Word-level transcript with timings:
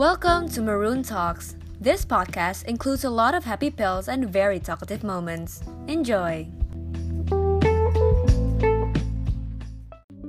Welcome 0.00 0.48
to 0.56 0.64
Maroon 0.64 1.04
Talks. 1.04 1.60
This 1.76 2.08
podcast 2.08 2.64
includes 2.64 3.04
a 3.04 3.12
lot 3.12 3.36
of 3.36 3.44
happy 3.44 3.68
pills 3.68 4.08
and 4.08 4.24
very 4.24 4.56
talkative 4.56 5.04
moments. 5.04 5.60
Enjoy. 5.92 6.48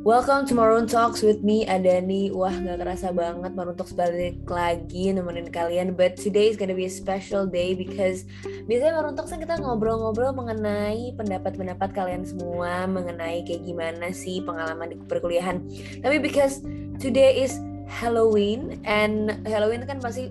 Welcome 0.04 0.44
to 0.52 0.54
Maroon 0.60 0.92
Talks 0.92 1.24
with 1.24 1.40
me 1.40 1.64
Adani. 1.64 2.36
Wah 2.36 2.52
gak 2.52 2.84
kerasa 2.84 3.16
banget 3.16 3.56
Maroon 3.56 3.80
Talks 3.80 3.96
balik 3.96 4.44
lagi 4.44 5.16
nemenin 5.16 5.48
kalian. 5.56 5.96
But 5.96 6.20
today 6.20 6.52
is 6.52 6.60
gonna 6.60 6.76
be 6.76 6.84
a 6.84 6.92
special 6.92 7.48
day 7.48 7.72
because 7.72 8.28
biasanya 8.68 9.00
Maroon 9.00 9.16
Talks 9.16 9.32
kan 9.32 9.40
kita 9.40 9.56
ngobrol-ngobrol 9.56 10.36
mengenai 10.36 11.16
pendapat-pendapat 11.16 11.96
kalian 11.96 12.28
semua 12.28 12.92
mengenai 12.92 13.48
kayak 13.48 13.64
gimana 13.64 14.12
sih 14.12 14.44
pengalaman 14.44 14.92
di 14.92 15.00
perkuliahan. 15.08 15.64
Tapi 16.04 16.20
because 16.20 16.60
today 17.00 17.48
is 17.48 17.56
Halloween 17.88 18.82
and 18.86 19.42
Halloween 19.46 19.86
kan 19.86 20.02
pasti 20.02 20.30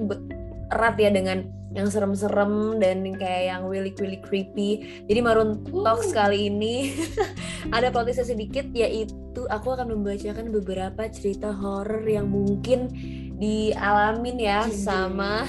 erat 0.70 0.96
ya 0.98 1.10
dengan 1.10 1.46
yang 1.70 1.86
serem-serem 1.86 2.82
dan 2.82 3.06
kayak 3.14 3.54
yang 3.54 3.62
really 3.70 3.94
really 4.02 4.18
creepy. 4.18 5.02
Jadi 5.06 5.20
Maroon 5.22 5.62
Talks 5.70 6.10
kali 6.10 6.50
ini 6.50 6.98
ada 7.76 7.94
plot 7.94 8.10
sedikit 8.10 8.66
yaitu 8.74 9.46
aku 9.46 9.78
akan 9.78 9.94
membacakan 9.94 10.50
beberapa 10.50 11.06
cerita 11.14 11.54
horror 11.54 12.02
yang 12.02 12.26
mungkin 12.26 12.90
dialamin 13.38 14.36
ya 14.36 14.66
sama 14.68 15.46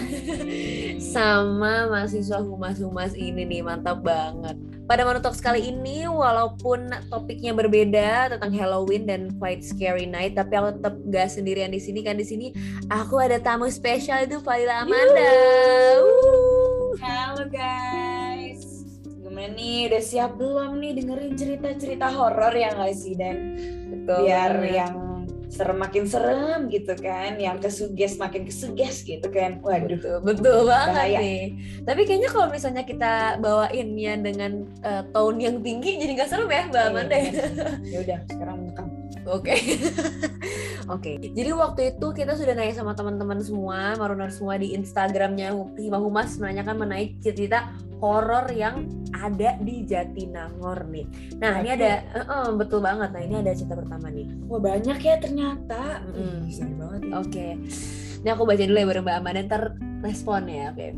sama 1.17 1.89
mahasiswa 1.89 2.39
humas-humas 2.39 3.17
ini 3.17 3.41
nih 3.41 3.61
mantap 3.65 4.05
banget. 4.05 4.70
Pada 4.91 5.07
Monotalks 5.07 5.39
kali 5.39 5.71
ini, 5.71 6.03
walaupun 6.03 6.91
topiknya 7.07 7.55
berbeda 7.55 8.35
tentang 8.35 8.51
Halloween 8.51 9.07
dan 9.07 9.31
Quite 9.39 9.63
Scary 9.63 10.03
Night, 10.03 10.35
tapi 10.35 10.51
aku 10.59 10.75
tetap 10.75 10.99
gak 11.07 11.31
sendirian 11.31 11.71
di 11.71 11.79
sini 11.79 12.03
kan 12.03 12.19
di 12.19 12.27
sini 12.27 12.51
aku 12.91 13.15
ada 13.23 13.39
tamu 13.39 13.71
spesial 13.71 14.27
itu 14.27 14.43
Fadila 14.43 14.83
Amanda. 14.83 15.31
Halo 16.99 17.47
guys, 17.47 18.83
gimana 19.07 19.55
nih? 19.55 19.95
Udah 19.95 20.03
siap 20.03 20.35
belum 20.35 20.83
nih 20.83 20.99
dengerin 20.99 21.39
cerita-cerita 21.39 22.11
horor 22.11 22.51
ya 22.51 22.75
gak 22.75 22.91
sih 22.91 23.15
dan? 23.15 23.55
Betul 23.95 24.27
biar 24.27 24.59
yang 24.59 25.10
serem 25.51 25.77
makin 25.83 26.07
serem 26.07 26.71
gitu 26.71 26.95
kan 26.95 27.35
yang 27.35 27.59
kesuges 27.59 28.15
makin 28.15 28.47
kesuges 28.47 29.03
gitu 29.03 29.27
kan 29.27 29.59
waduh 29.59 29.99
betul, 29.99 30.17
betul 30.23 30.59
banget 30.63 30.95
bahaya. 30.95 31.19
nih 31.19 31.43
tapi 31.83 32.01
kayaknya 32.07 32.29
kalau 32.31 32.47
misalnya 32.47 32.83
kita 32.87 33.35
bawain 33.43 33.89
ya 33.99 34.15
dengan 34.15 34.63
uh, 34.87 35.03
tone 35.11 35.43
yang 35.43 35.59
tinggi 35.59 35.99
jadi 35.99 36.11
nggak 36.15 36.29
serem 36.31 36.47
ya 36.47 36.63
mbak 36.71 36.79
iya, 36.79 36.87
Amanda 36.87 37.15
ya 37.19 37.31
udah 38.07 38.19
sekarang 38.31 38.57
menekan 38.63 38.87
Oke. 39.29 39.53
Oke. 40.97 41.21
Jadi 41.21 41.49
waktu 41.53 41.81
itu 41.93 42.07
kita 42.09 42.33
sudah 42.33 42.57
nanya 42.57 42.73
sama 42.73 42.97
teman-teman 42.97 43.37
semua, 43.37 43.93
marunar 43.93 44.33
semua 44.33 44.57
di 44.57 44.73
Instagramnya 44.73 45.53
Hima 45.77 46.01
Humas 46.01 46.41
menanyakan 46.41 46.75
mengenai 46.81 47.21
cerita 47.21 47.69
horor 48.01 48.49
yang 48.51 48.89
ada 49.13 49.55
di 49.61 49.85
Jatinangor 49.85 50.89
nih. 50.89 51.05
Nah, 51.37 51.61
ini 51.61 51.69
ada 51.77 52.01
uh, 52.17 52.19
uh, 52.25 52.47
betul 52.57 52.81
banget. 52.81 53.13
Nah, 53.13 53.21
ini 53.21 53.35
ada 53.37 53.53
cerita 53.53 53.77
pertama 53.77 54.09
nih. 54.09 54.25
Wah, 54.49 54.57
banyak 54.57 54.97
ya 54.97 55.15
ternyata. 55.21 56.01
Mm 56.09 56.49
-hmm. 56.49 56.73
banget. 56.81 57.01
Ya. 57.05 57.13
Oke. 57.21 57.29
Okay. 57.29 57.51
Ini 58.21 58.29
aku 58.33 58.43
baca 58.45 58.63
dulu 58.65 58.77
ya 58.77 58.87
bareng 58.89 59.05
Mbak 59.05 59.17
Amanda 59.21 59.41
ntar 59.45 59.63
respon 60.01 60.49
ya, 60.49 60.73
Oke. 60.73 60.97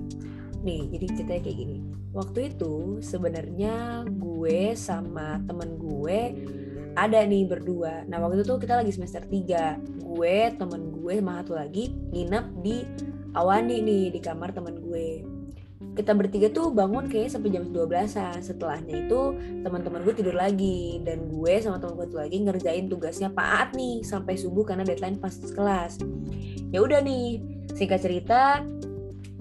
Nih, 0.63 0.81
jadi 0.95 1.05
ceritanya 1.11 1.41
kayak 1.43 1.57
gini. 1.59 1.77
Waktu 2.15 2.39
itu 2.55 3.03
sebenarnya 3.03 4.07
gue 4.07 4.77
sama 4.79 5.43
temen 5.43 5.75
gue 5.75 6.19
ada 6.93 7.19
nih 7.25 7.43
berdua. 7.49 8.05
Nah 8.05 8.21
waktu 8.21 8.39
itu 8.39 8.53
tuh 8.53 8.61
kita 8.61 8.77
lagi 8.77 8.93
semester 8.93 9.25
3 9.25 10.05
Gue, 10.13 10.53
temen 10.53 10.93
gue, 10.93 11.17
sama 11.17 11.41
satu 11.41 11.57
lagi 11.57 11.89
nginep 12.13 12.45
di 12.61 12.85
Awani 13.33 13.81
nih 13.81 14.13
di 14.13 14.19
kamar 14.21 14.53
temen 14.53 14.77
gue 14.77 15.25
kita 15.93 16.17
bertiga 16.17 16.49
tuh 16.49 16.73
bangun 16.73 17.05
kayak 17.05 17.29
sampai 17.29 17.53
jam 17.53 17.69
12-an. 17.69 18.41
Setelahnya 18.41 19.05
itu 19.05 19.21
teman-teman 19.61 20.01
gue 20.01 20.13
tidur 20.17 20.33
lagi 20.33 21.03
dan 21.05 21.29
gue 21.29 21.53
sama 21.61 21.77
teman 21.77 21.95
gue 21.99 22.17
lagi 22.17 22.37
ngerjain 22.41 22.89
tugasnya 22.89 23.29
Pak 23.29 23.47
Aat 23.47 23.69
nih 23.77 24.01
sampai 24.01 24.33
subuh 24.33 24.65
karena 24.65 24.81
deadline 24.81 25.21
pas 25.21 25.33
kelas. 25.37 26.01
Ya 26.73 26.81
udah 26.81 27.03
nih, 27.05 27.43
singkat 27.77 28.01
cerita 28.01 28.65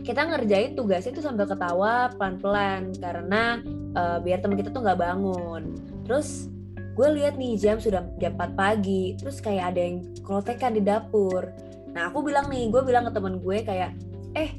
kita 0.03 0.29
ngerjain 0.29 0.75
tugasnya 0.75 1.15
tuh 1.15 1.25
sambil 1.25 1.47
ketawa 1.47 2.11
pelan-pelan 2.19 2.91
karena 2.99 3.63
uh, 3.97 4.19
biar 4.21 4.45
teman 4.45 4.61
kita 4.61 4.69
tuh 4.69 4.85
nggak 4.85 5.01
bangun. 5.01 5.79
Terus 6.05 6.53
gue 6.93 7.09
lihat 7.17 7.41
nih 7.41 7.57
jam 7.57 7.81
sudah 7.81 8.05
jam 8.21 8.37
4 8.37 8.53
pagi 8.53 9.17
terus 9.17 9.41
kayak 9.41 9.73
ada 9.73 9.81
yang 9.81 9.97
krotekan 10.21 10.77
di 10.77 10.83
dapur 10.85 11.49
nah 11.93 12.09
aku 12.09 12.25
bilang 12.25 12.49
nih 12.53 12.69
gue 12.69 12.83
bilang 12.85 13.09
ke 13.09 13.13
temen 13.17 13.41
gue 13.41 13.59
kayak 13.65 13.97
eh 14.37 14.53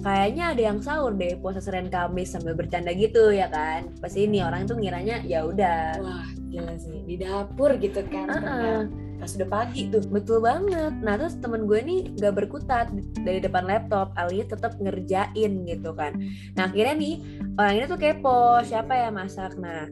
kayaknya 0.00 0.56
ada 0.56 0.62
yang 0.72 0.78
sahur 0.80 1.12
deh 1.12 1.36
puasa 1.36 1.60
Senin 1.60 1.92
Kamis 1.92 2.32
sambil 2.32 2.56
bercanda 2.56 2.92
gitu 2.96 3.32
ya 3.32 3.48
kan? 3.52 3.92
Pasti 4.00 4.24
ini 4.24 4.40
orang 4.40 4.64
itu 4.64 4.74
ngiranya 4.76 5.22
ya 5.24 5.44
udah. 5.44 6.00
Wah 6.00 6.28
gila 6.48 6.74
sih. 6.80 7.04
Di 7.04 7.14
dapur 7.20 7.76
gitu 7.76 8.00
kan 8.08 8.26
uh 8.28 8.36
-uh. 8.36 8.78
pas 9.20 9.30
udah 9.36 9.48
pagi 9.48 9.92
tuh. 9.92 10.00
Betul 10.08 10.40
banget. 10.40 10.92
Nah 11.04 11.14
terus 11.20 11.36
temen 11.38 11.68
gue 11.68 11.80
nih 11.84 12.00
gak 12.16 12.34
berkutat 12.40 12.88
dari 13.20 13.38
depan 13.38 13.68
laptop 13.68 14.16
alias 14.16 14.48
tetap 14.48 14.76
ngerjain 14.80 15.68
gitu 15.68 15.90
kan. 15.92 16.16
Nah 16.56 16.68
akhirnya 16.68 16.96
nih 16.96 17.14
orang 17.60 17.72
ini 17.76 17.84
tuh 17.84 18.00
kepo 18.00 18.64
siapa 18.64 18.96
ya 18.96 19.08
masak? 19.12 19.60
Nah 19.60 19.84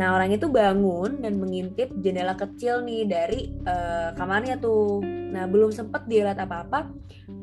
Nah 0.00 0.16
orang 0.16 0.32
itu 0.32 0.48
bangun 0.48 1.20
dan 1.20 1.36
mengintip 1.36 1.92
jendela 2.00 2.32
kecil 2.32 2.80
nih 2.80 3.04
dari 3.04 3.52
uh, 3.68 4.16
kamarnya 4.16 4.56
tuh. 4.56 5.04
Nah 5.04 5.44
belum 5.44 5.76
sempet 5.76 6.08
dia 6.08 6.24
lihat 6.24 6.40
apa-apa, 6.40 6.88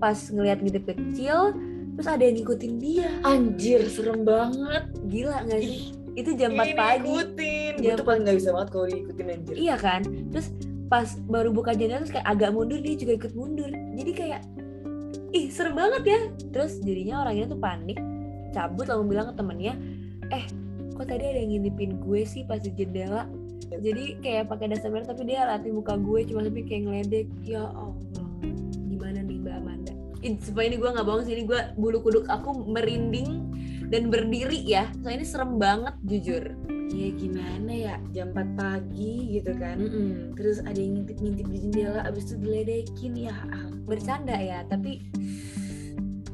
pas 0.01 0.17
ngeliat 0.33 0.65
ngintip 0.65 0.89
kecil, 0.89 1.53
terus 1.97 2.07
ada 2.07 2.21
yang 2.21 2.35
ngikutin 2.37 2.73
dia. 2.77 3.09
Anjir 3.25 3.81
serem 3.89 4.21
banget, 4.21 4.85
gila 5.09 5.41
nggak 5.49 5.61
sih? 5.65 5.97
Itu 6.13 6.37
jam 6.37 6.53
4 6.53 6.77
pagi. 6.77 7.09
Ngikutin, 7.09 7.73
jam 7.81 7.93
itu 7.97 8.03
paling 8.05 8.21
nggak 8.21 8.37
bisa 8.37 8.49
banget 8.53 8.69
kalau 8.69 8.85
diikutin 8.85 9.27
anjir. 9.33 9.55
Iya 9.57 9.75
kan, 9.81 10.01
terus 10.29 10.47
pas 10.87 11.17
baru 11.25 11.49
buka 11.49 11.73
jendela 11.73 12.05
terus 12.05 12.13
kayak 12.13 12.27
agak 12.29 12.53
mundur 12.53 12.79
dia 12.79 12.95
juga 12.95 13.13
ikut 13.17 13.33
mundur. 13.33 13.69
Jadi 13.73 14.11
kayak 14.13 14.41
ih 15.33 15.49
serem 15.49 15.73
banget 15.73 16.03
ya. 16.05 16.19
Terus 16.53 16.77
jadinya 16.85 17.25
orangnya 17.25 17.49
tuh 17.49 17.59
panik, 17.59 17.97
cabut 18.53 18.85
lalu 18.85 19.17
bilang 19.17 19.33
ke 19.33 19.35
temennya, 19.35 19.73
eh 20.29 20.45
kok 20.97 21.05
tadi 21.09 21.25
ada 21.29 21.39
yang 21.41 21.61
ngintipin 21.61 22.01
gue 22.01 22.21
sih 22.25 22.41
pas 22.45 22.57
di 22.57 22.73
jendela 22.73 23.29
jadi 23.69 24.17
kayak 24.17 24.49
pakai 24.49 24.73
dasar 24.73 24.89
merah 24.89 25.05
tapi 25.05 25.29
dia 25.29 25.45
latih 25.45 25.69
muka 25.69 25.93
gue 25.93 26.25
cuma 26.25 26.41
tapi 26.41 26.65
kayak 26.65 26.89
ngeledek 26.89 27.27
ya 27.45 27.69
Allah 27.69 28.16
Supaya 30.41 30.71
ini 30.71 30.77
gue 30.81 30.89
nggak 30.89 31.05
bohong 31.05 31.23
sih 31.25 31.33
ini 31.37 31.43
gue 31.45 31.59
bulu 31.77 32.01
kuduk 32.01 32.25
aku 32.29 32.65
merinding 32.67 33.51
dan 33.87 34.11
berdiri 34.11 34.59
ya. 34.63 34.89
Soalnya 35.01 35.23
ini 35.23 35.27
serem 35.27 35.51
banget 35.61 35.95
jujur. 36.03 36.43
Iya 36.87 37.09
gimana 37.19 37.71
ya? 37.71 37.95
Jam 38.15 38.31
4 38.31 38.59
pagi 38.59 39.39
gitu 39.39 39.51
kan. 39.59 39.75
Mm 39.79 39.89
-mm. 39.91 40.11
terus 40.39 40.63
ada 40.63 40.79
yang 40.79 41.03
ngintip-ngintip 41.03 41.47
di 41.51 41.57
jendela 41.67 42.01
abis 42.07 42.31
itu 42.31 42.35
diledekin. 42.39 43.13
Ya 43.15 43.35
bercanda 43.87 44.35
ya 44.35 44.67
tapi 44.67 45.07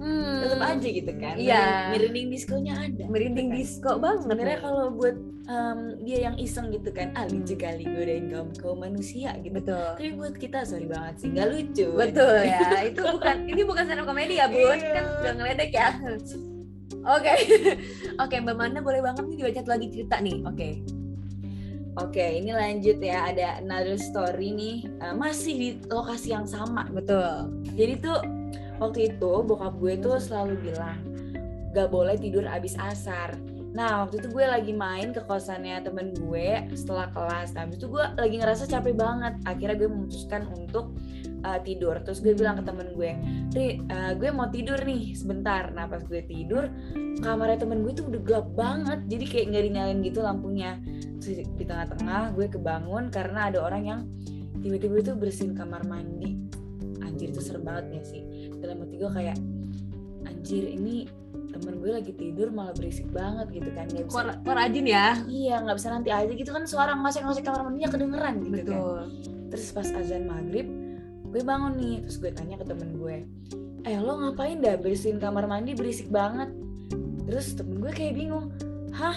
hmm. 0.04 0.36
tetap 0.44 0.62
aja 0.68 0.88
gitu 0.92 1.12
kan 1.16 1.36
iya 1.40 1.64
merinding 1.96 2.28
diskonya 2.28 2.74
ada 2.76 3.04
merinding 3.08 3.48
gitu 3.50 3.56
kan? 3.56 3.62
disco 3.64 3.92
banget 4.04 4.20
sebenarnya 4.28 4.58
kalau 4.60 4.86
buat 4.92 5.16
um, 5.48 5.80
dia 6.04 6.18
yang 6.28 6.36
iseng 6.36 6.68
gitu 6.76 6.90
kan 6.92 7.16
ah 7.16 7.26
lucu 7.32 7.56
hmm. 7.56 7.64
kali 7.64 7.84
godain 7.88 8.26
kaum 8.28 8.50
kaum 8.60 8.80
manusia 8.84 9.32
gitu 9.40 9.56
betul 9.56 9.90
tapi 9.96 10.12
buat 10.14 10.36
kita 10.36 10.68
sorry 10.68 10.88
banget 10.92 11.16
sih 11.24 11.28
nggak 11.32 11.48
lucu 11.48 11.88
betul 11.96 12.36
ya 12.44 12.68
itu 12.92 13.02
bukan 13.02 13.36
ini 13.48 13.62
bukan 13.64 13.84
stand 13.88 14.02
up 14.04 14.06
komedi 14.06 14.38
ya 14.38 14.48
bun 14.52 14.76
iya. 14.76 14.92
kan 14.92 15.04
udah 15.24 15.34
ngeledek 15.40 15.72
ya 15.72 15.90
Oke, 17.04 17.36
okay. 17.36 17.40
oke 18.24 18.32
okay, 18.32 18.40
Mbak 18.40 18.56
Manda 18.56 18.80
boleh 18.80 19.04
banget 19.04 19.28
nih 19.28 19.44
dibaca 19.44 19.76
lagi 19.76 19.88
cerita 19.92 20.24
nih. 20.24 20.40
Oke. 20.48 20.56
Okay. 20.56 20.74
Oke, 22.00 22.26
ini 22.40 22.56
lanjut 22.56 22.98
ya. 23.04 23.28
Ada 23.28 23.60
another 23.60 24.00
story 24.00 24.56
nih, 24.56 24.78
uh, 25.04 25.12
masih 25.12 25.54
di 25.54 25.70
lokasi 25.92 26.32
yang 26.32 26.48
sama. 26.48 26.88
Betul. 26.90 27.52
Jadi 27.76 27.94
tuh 28.00 28.18
waktu 28.82 29.14
itu 29.14 29.34
bokap 29.44 29.78
gue 29.78 29.94
tuh 30.00 30.18
selalu 30.18 30.72
bilang 30.72 31.00
gak 31.74 31.90
boleh 31.90 32.16
tidur 32.16 32.46
abis 32.46 32.78
asar. 32.78 33.34
Nah 33.74 34.06
waktu 34.06 34.22
itu 34.22 34.30
gue 34.30 34.46
lagi 34.46 34.70
main 34.70 35.10
ke 35.10 35.26
kosannya 35.26 35.82
temen 35.82 36.14
gue 36.14 36.70
setelah 36.78 37.10
kelas. 37.10 37.58
Nah 37.58 37.66
habis 37.66 37.82
itu 37.82 37.90
gue 37.90 38.06
lagi 38.06 38.36
ngerasa 38.38 38.70
capek 38.70 38.94
banget. 38.94 39.34
Akhirnya 39.50 39.76
gue 39.82 39.90
memutuskan 39.90 40.46
untuk 40.54 40.94
uh, 41.42 41.58
tidur. 41.66 41.98
Terus 42.06 42.22
gue 42.22 42.38
bilang 42.38 42.62
ke 42.62 42.64
temen 42.70 42.94
gue 42.94 43.12
Ri, 43.58 43.82
uh, 43.90 44.14
gue 44.14 44.30
mau 44.30 44.46
tidur 44.54 44.78
nih 44.78 45.18
sebentar. 45.18 45.74
Nah 45.74 45.90
pas 45.90 46.06
gue 46.06 46.22
tidur 46.22 46.70
kamarnya 47.26 47.66
temen 47.66 47.82
gue 47.82 47.94
tuh 47.98 48.06
udah 48.14 48.22
gelap 48.22 48.48
banget. 48.54 49.00
Jadi 49.10 49.26
kayak 49.26 49.46
gak 49.58 49.64
dinyalain 49.66 50.00
gitu 50.06 50.20
lampunya. 50.22 50.78
Terus 51.18 51.50
di 51.58 51.66
tengah-tengah 51.66 52.38
gue 52.38 52.48
kebangun 52.54 53.10
karena 53.10 53.50
ada 53.50 53.66
orang 53.66 53.84
yang 53.90 54.00
tiba-tiba 54.62 55.02
itu 55.02 55.12
bersihin 55.18 55.58
kamar 55.58 55.82
mandi. 55.90 56.38
Anjir 57.02 57.34
itu 57.34 57.42
serem 57.42 57.66
banget 57.66 57.86
ya 57.90 58.04
sih 58.06 58.24
dalam 58.64 58.80
hati 58.88 58.96
gue 58.96 59.12
kayak 59.12 59.38
anjir 60.24 60.64
ini 60.64 61.06
temen 61.54 61.78
gue 61.84 61.92
lagi 61.94 62.12
tidur 62.16 62.50
malah 62.50 62.74
berisik 62.74 63.06
banget 63.12 63.52
gitu 63.52 63.70
kan. 63.76 63.86
Nggak 63.92 64.06
bisa 64.08 64.24
kok 64.42 64.56
rajin 64.56 64.86
ya? 64.88 65.08
Iya 65.28 65.56
nggak 65.62 65.78
bisa 65.78 65.90
nanti 65.92 66.10
aja 66.10 66.32
gitu 66.32 66.50
kan 66.50 66.64
suara 66.66 66.96
ngosek-ngosek 66.96 67.44
kamar 67.46 67.62
mandinya 67.68 67.90
kedengeran 67.92 68.34
gitu 68.42 68.50
kan. 68.50 68.66
Betul. 68.66 69.00
kan 69.04 69.34
terus 69.54 69.70
pas 69.70 69.86
azan 69.86 70.26
maghrib 70.26 70.66
gue 71.30 71.42
bangun 71.46 71.78
nih 71.78 72.02
terus 72.02 72.18
gue 72.18 72.34
tanya 72.34 72.58
ke 72.58 72.66
temen 72.66 72.98
gue 72.98 73.22
eh 73.86 74.02
lo 74.02 74.18
ngapain 74.18 74.58
dah 74.64 74.80
bersihin 74.80 75.20
kamar 75.20 75.46
mandi? 75.46 75.76
Berisik 75.76 76.08
banget. 76.08 76.50
Terus 77.28 77.56
temen 77.56 77.84
gue 77.84 77.92
kayak 77.92 78.16
bingung 78.16 78.50
hah? 78.96 79.16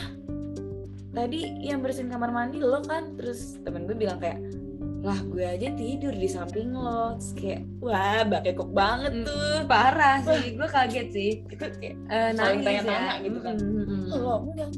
Tadi 1.15 1.65
yang 1.65 1.81
bersihin 1.81 2.11
kamar 2.11 2.35
mandi 2.35 2.59
lo 2.61 2.83
kan? 2.83 3.15
Terus 3.15 3.63
temen 3.63 3.87
gue 3.87 3.95
bilang 3.95 4.19
kayak 4.19 4.43
lah 5.07 5.23
gue 5.23 5.47
aja 5.47 5.71
tidur 5.79 6.11
di 6.11 6.27
samping 6.27 6.75
lo. 6.75 7.15
Terus 7.15 7.31
kayak 7.39 7.63
wah 7.79 8.27
bakekok 8.27 8.71
banget 8.75 9.23
tuh. 9.23 9.63
Parah 9.71 10.19
sih 10.27 10.59
gue 10.59 10.67
kaget 10.67 11.09
sih. 11.15 11.31
Itu 11.47 11.63
kayak 11.79 11.95
Saling 12.11 12.35
nangis 12.35 12.67
tanya-tanya 12.67 13.15
ya. 13.15 13.23
gitu 13.23 13.39
kan. 13.39 13.55
Mm, 13.55 13.71
mm, 13.71 13.87
mm. 13.87 14.19
lo 14.19 14.37
enggak. 14.43 14.71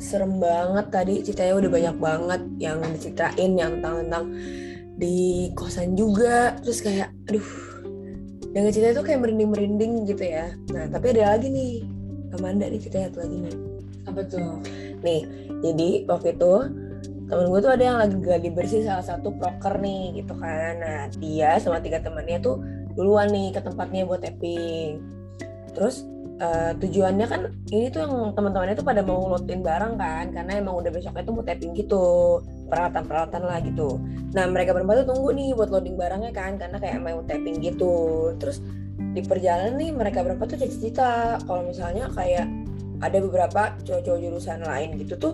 Serem 0.00 0.32
banget 0.40 0.86
tadi 0.88 1.14
ceritanya 1.20 1.54
udah 1.60 1.70
banyak 1.70 1.96
banget 2.00 2.42
yang 2.56 2.78
diceritain 2.96 3.52
yang 3.60 3.70
tentang 3.80 3.94
tentang 4.08 4.24
di 4.96 5.52
kosan 5.52 5.92
juga. 5.92 6.56
Terus 6.64 6.80
kayak 6.80 7.12
aduh 7.28 7.48
yang 8.56 8.72
cerita 8.72 8.96
itu 8.96 9.04
kayak 9.04 9.20
merinding 9.20 9.50
merinding 9.52 9.92
gitu 10.08 10.24
ya. 10.24 10.56
Nah 10.72 10.88
tapi 10.88 11.12
ada 11.12 11.36
lagi 11.36 11.52
nih 11.52 11.84
Amanda 12.32 12.72
nih 12.72 12.80
ceritanya 12.80 13.12
satu 13.12 13.20
lagi 13.20 13.36
nih 13.36 13.73
apa 14.08 14.20
tuh? 14.24 14.60
Nih 15.04 15.26
jadi 15.64 16.08
waktu 16.08 16.36
itu 16.36 16.52
temen 17.24 17.48
gue 17.48 17.60
tuh 17.64 17.72
ada 17.72 17.84
yang 17.84 17.98
lagi 17.98 18.16
gali 18.20 18.48
bersih 18.52 18.84
salah 18.84 19.04
satu 19.04 19.32
proker 19.36 19.80
nih 19.80 20.20
gitu 20.20 20.36
kan. 20.36 20.72
Nah 20.80 21.00
dia 21.16 21.56
sama 21.56 21.80
tiga 21.80 22.00
temannya 22.04 22.40
tuh 22.40 22.60
duluan 22.94 23.32
nih 23.32 23.52
ke 23.56 23.60
tempatnya 23.64 24.04
buat 24.04 24.20
tapping. 24.20 25.00
Terus 25.72 26.04
eh, 26.38 26.72
tujuannya 26.76 27.26
kan 27.26 27.40
ini 27.72 27.88
tuh 27.88 28.04
yang 28.04 28.14
teman-temannya 28.36 28.76
tuh 28.76 28.86
pada 28.86 29.00
mau 29.00 29.24
loadin 29.32 29.64
barang 29.64 29.94
kan 29.96 30.24
karena 30.36 30.52
emang 30.60 30.84
udah 30.84 30.90
besoknya 30.92 31.24
tuh 31.24 31.34
mau 31.34 31.44
tapping 31.44 31.72
gitu. 31.72 32.06
Peralatan-peralatan 32.68 33.42
lah 33.44 33.58
gitu. 33.64 33.96
Nah 34.36 34.44
mereka 34.48 34.76
berempat 34.76 35.04
tuh 35.04 35.16
tunggu 35.16 35.32
nih 35.32 35.56
buat 35.56 35.72
loading 35.72 35.96
barangnya 35.96 36.32
kan 36.36 36.60
karena 36.60 36.76
kayak 36.76 37.00
mau 37.00 37.24
tapping 37.24 37.56
gitu. 37.64 38.30
Terus 38.36 38.60
di 39.14 39.22
perjalanan 39.22 39.78
nih 39.78 39.90
mereka 39.94 40.26
berempat 40.26 40.54
tuh 40.54 40.58
cerita 40.60 41.38
kalau 41.46 41.66
misalnya 41.66 42.10
kayak 42.12 42.46
ada 43.02 43.18
beberapa 43.18 43.74
cowok-cowok 43.82 44.20
jurusan 44.22 44.60
lain 44.62 44.98
gitu 45.02 45.14
tuh 45.18 45.32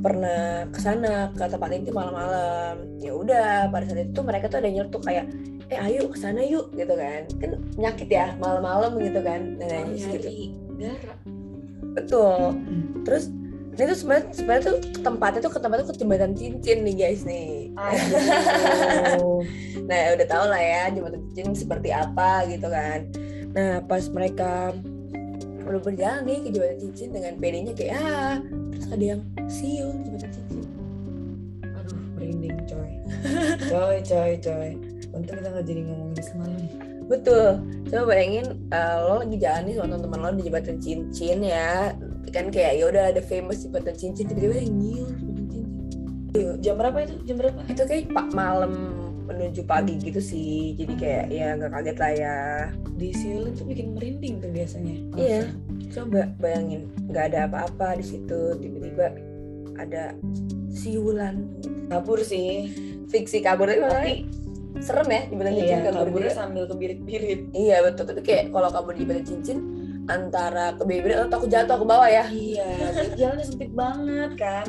pernah 0.00 0.64
ke 0.70 0.78
sana 0.80 1.28
ke 1.34 1.44
tempat 1.44 1.70
itu 1.76 1.92
malam-malam. 1.92 3.00
Ya 3.02 3.12
udah 3.12 3.68
pada 3.68 3.84
saat 3.88 4.08
itu 4.10 4.20
mereka 4.22 4.46
tuh 4.48 4.62
ada 4.62 4.70
nyertuk 4.70 5.02
kayak 5.04 5.28
eh 5.70 5.78
ayo 5.78 6.10
ke 6.10 6.18
sana 6.18 6.42
yuk 6.42 6.72
gitu 6.74 6.94
kan. 6.94 7.26
Kan 7.38 7.50
penyakit 7.76 8.08
ya 8.08 8.34
malam-malam 8.38 8.96
gitu 9.02 9.20
kan 9.20 9.40
nah, 9.60 9.84
Oh, 9.84 9.94
gitu. 9.94 10.28
darah 10.78 11.18
betul. 11.94 12.54
Terus 13.02 13.24
ini 13.80 13.86
tuh 13.86 13.98
sebenarnya 13.98 14.26
sebenarnya 14.34 14.62
tuh 14.66 14.76
ke 14.82 15.00
tempatnya 15.00 15.40
tuh 15.40 15.52
ke 15.56 15.60
tempatnya 15.62 15.84
tuh 15.88 15.94
ke 15.96 16.00
jembatan 16.04 16.32
cincin 16.36 16.78
nih 16.84 16.94
guys 16.96 17.22
nih. 17.24 17.70
Nah 19.90 20.14
udah 20.14 20.26
tau 20.30 20.46
lah 20.46 20.62
ya 20.62 20.82
jembatan 20.94 21.20
cincin 21.34 21.66
seperti 21.66 21.90
apa 21.90 22.46
gitu 22.46 22.70
kan. 22.70 23.10
Nah 23.56 23.82
pas 23.84 24.06
mereka 24.12 24.70
udah 25.70 25.80
berjalan 25.80 26.22
nih 26.26 26.38
ke 26.42 26.48
jembatan 26.50 26.78
cincin 26.82 27.08
dengan 27.14 27.32
pedenya 27.38 27.72
kayak 27.78 27.94
ah 28.02 28.36
terus 28.74 28.86
ada 28.90 29.04
yang 29.16 29.20
siul 29.46 29.94
jembatan 30.02 30.30
cincin. 30.34 30.62
Aduh 31.62 31.98
merinding 32.18 32.58
coy. 32.66 32.90
Coy 33.70 33.96
coy 34.02 34.32
coy. 34.42 34.70
Untung 35.10 35.36
kita 35.38 35.48
nggak 35.50 35.66
jadi 35.66 35.80
ngomongin 35.86 36.22
semalam. 36.22 36.62
Betul. 37.10 37.48
Coba 37.90 38.02
bayangin 38.06 38.46
eh, 38.70 38.96
lo 39.02 39.14
lagi 39.22 39.36
jalan 39.38 39.62
nih 39.66 39.74
sama 39.74 39.86
teman-teman 39.90 40.18
lo 40.22 40.30
di 40.38 40.44
jembatan 40.46 40.76
cincin 40.78 41.38
ya. 41.42 41.94
Kan 42.30 42.54
kayak 42.54 42.72
ya 42.78 42.84
udah 42.86 43.04
ada 43.10 43.22
famous 43.22 43.66
jembatan 43.66 43.94
cincin 43.98 44.30
tiba-tiba 44.30 44.54
ada 44.58 44.62
yang 44.62 44.78
cincin. 44.78 45.64
Jam 46.62 46.74
berapa 46.78 46.98
itu? 47.02 47.14
Jam 47.26 47.36
berapa? 47.42 47.58
Itu 47.66 47.82
kayak 47.86 48.14
pak 48.14 48.30
malam 48.30 48.99
menuju 49.30 49.62
pagi 49.64 49.94
gitu 50.02 50.18
sih. 50.18 50.74
Jadi 50.74 50.94
kayak 50.98 51.26
ya 51.30 51.54
nggak 51.54 51.70
kaget 51.70 51.96
lah 51.96 52.12
ya. 52.12 52.36
Di 52.98 53.08
siul 53.14 53.54
itu 53.54 53.62
bikin 53.64 53.94
merinding 53.94 54.34
tuh 54.42 54.50
biasanya. 54.50 54.96
Iya. 55.14 55.40
coba. 55.90 56.30
Bayangin 56.38 56.90
nggak 57.10 57.24
ada 57.34 57.38
apa-apa 57.46 57.98
di 57.98 58.04
situ. 58.04 58.58
Tiba-tiba 58.58 59.06
ada 59.78 60.14
siulan 60.74 61.46
kabur 61.88 62.20
sih. 62.20 62.70
Fiksi 63.10 63.42
kabur. 63.42 63.70
Tapi 63.70 64.26
serem 64.78 65.10
ya 65.10 65.22
cincin 65.26 65.66
iya 65.66 65.78
kabur 65.82 66.06
kaburnya 66.14 66.34
sambil 66.34 66.64
kebirit-birit. 66.66 67.40
Iya 67.54 67.82
betul. 67.86 68.10
Tapi 68.10 68.20
kayak 68.22 68.44
kalau 68.54 68.70
kabur 68.70 68.94
di 68.94 69.02
jembatan 69.06 69.26
cincin 69.26 69.58
antara 70.10 70.74
ke 70.74 70.82
bibir 70.82 71.14
atau 71.14 71.38
takut 71.38 71.48
jatuh 71.50 71.78
ke 71.78 71.86
bawah 71.86 72.10
ya. 72.10 72.26
Iya 72.30 72.66
jalannya 73.14 73.46
sempit 73.46 73.70
banget 73.74 74.32
kan. 74.38 74.66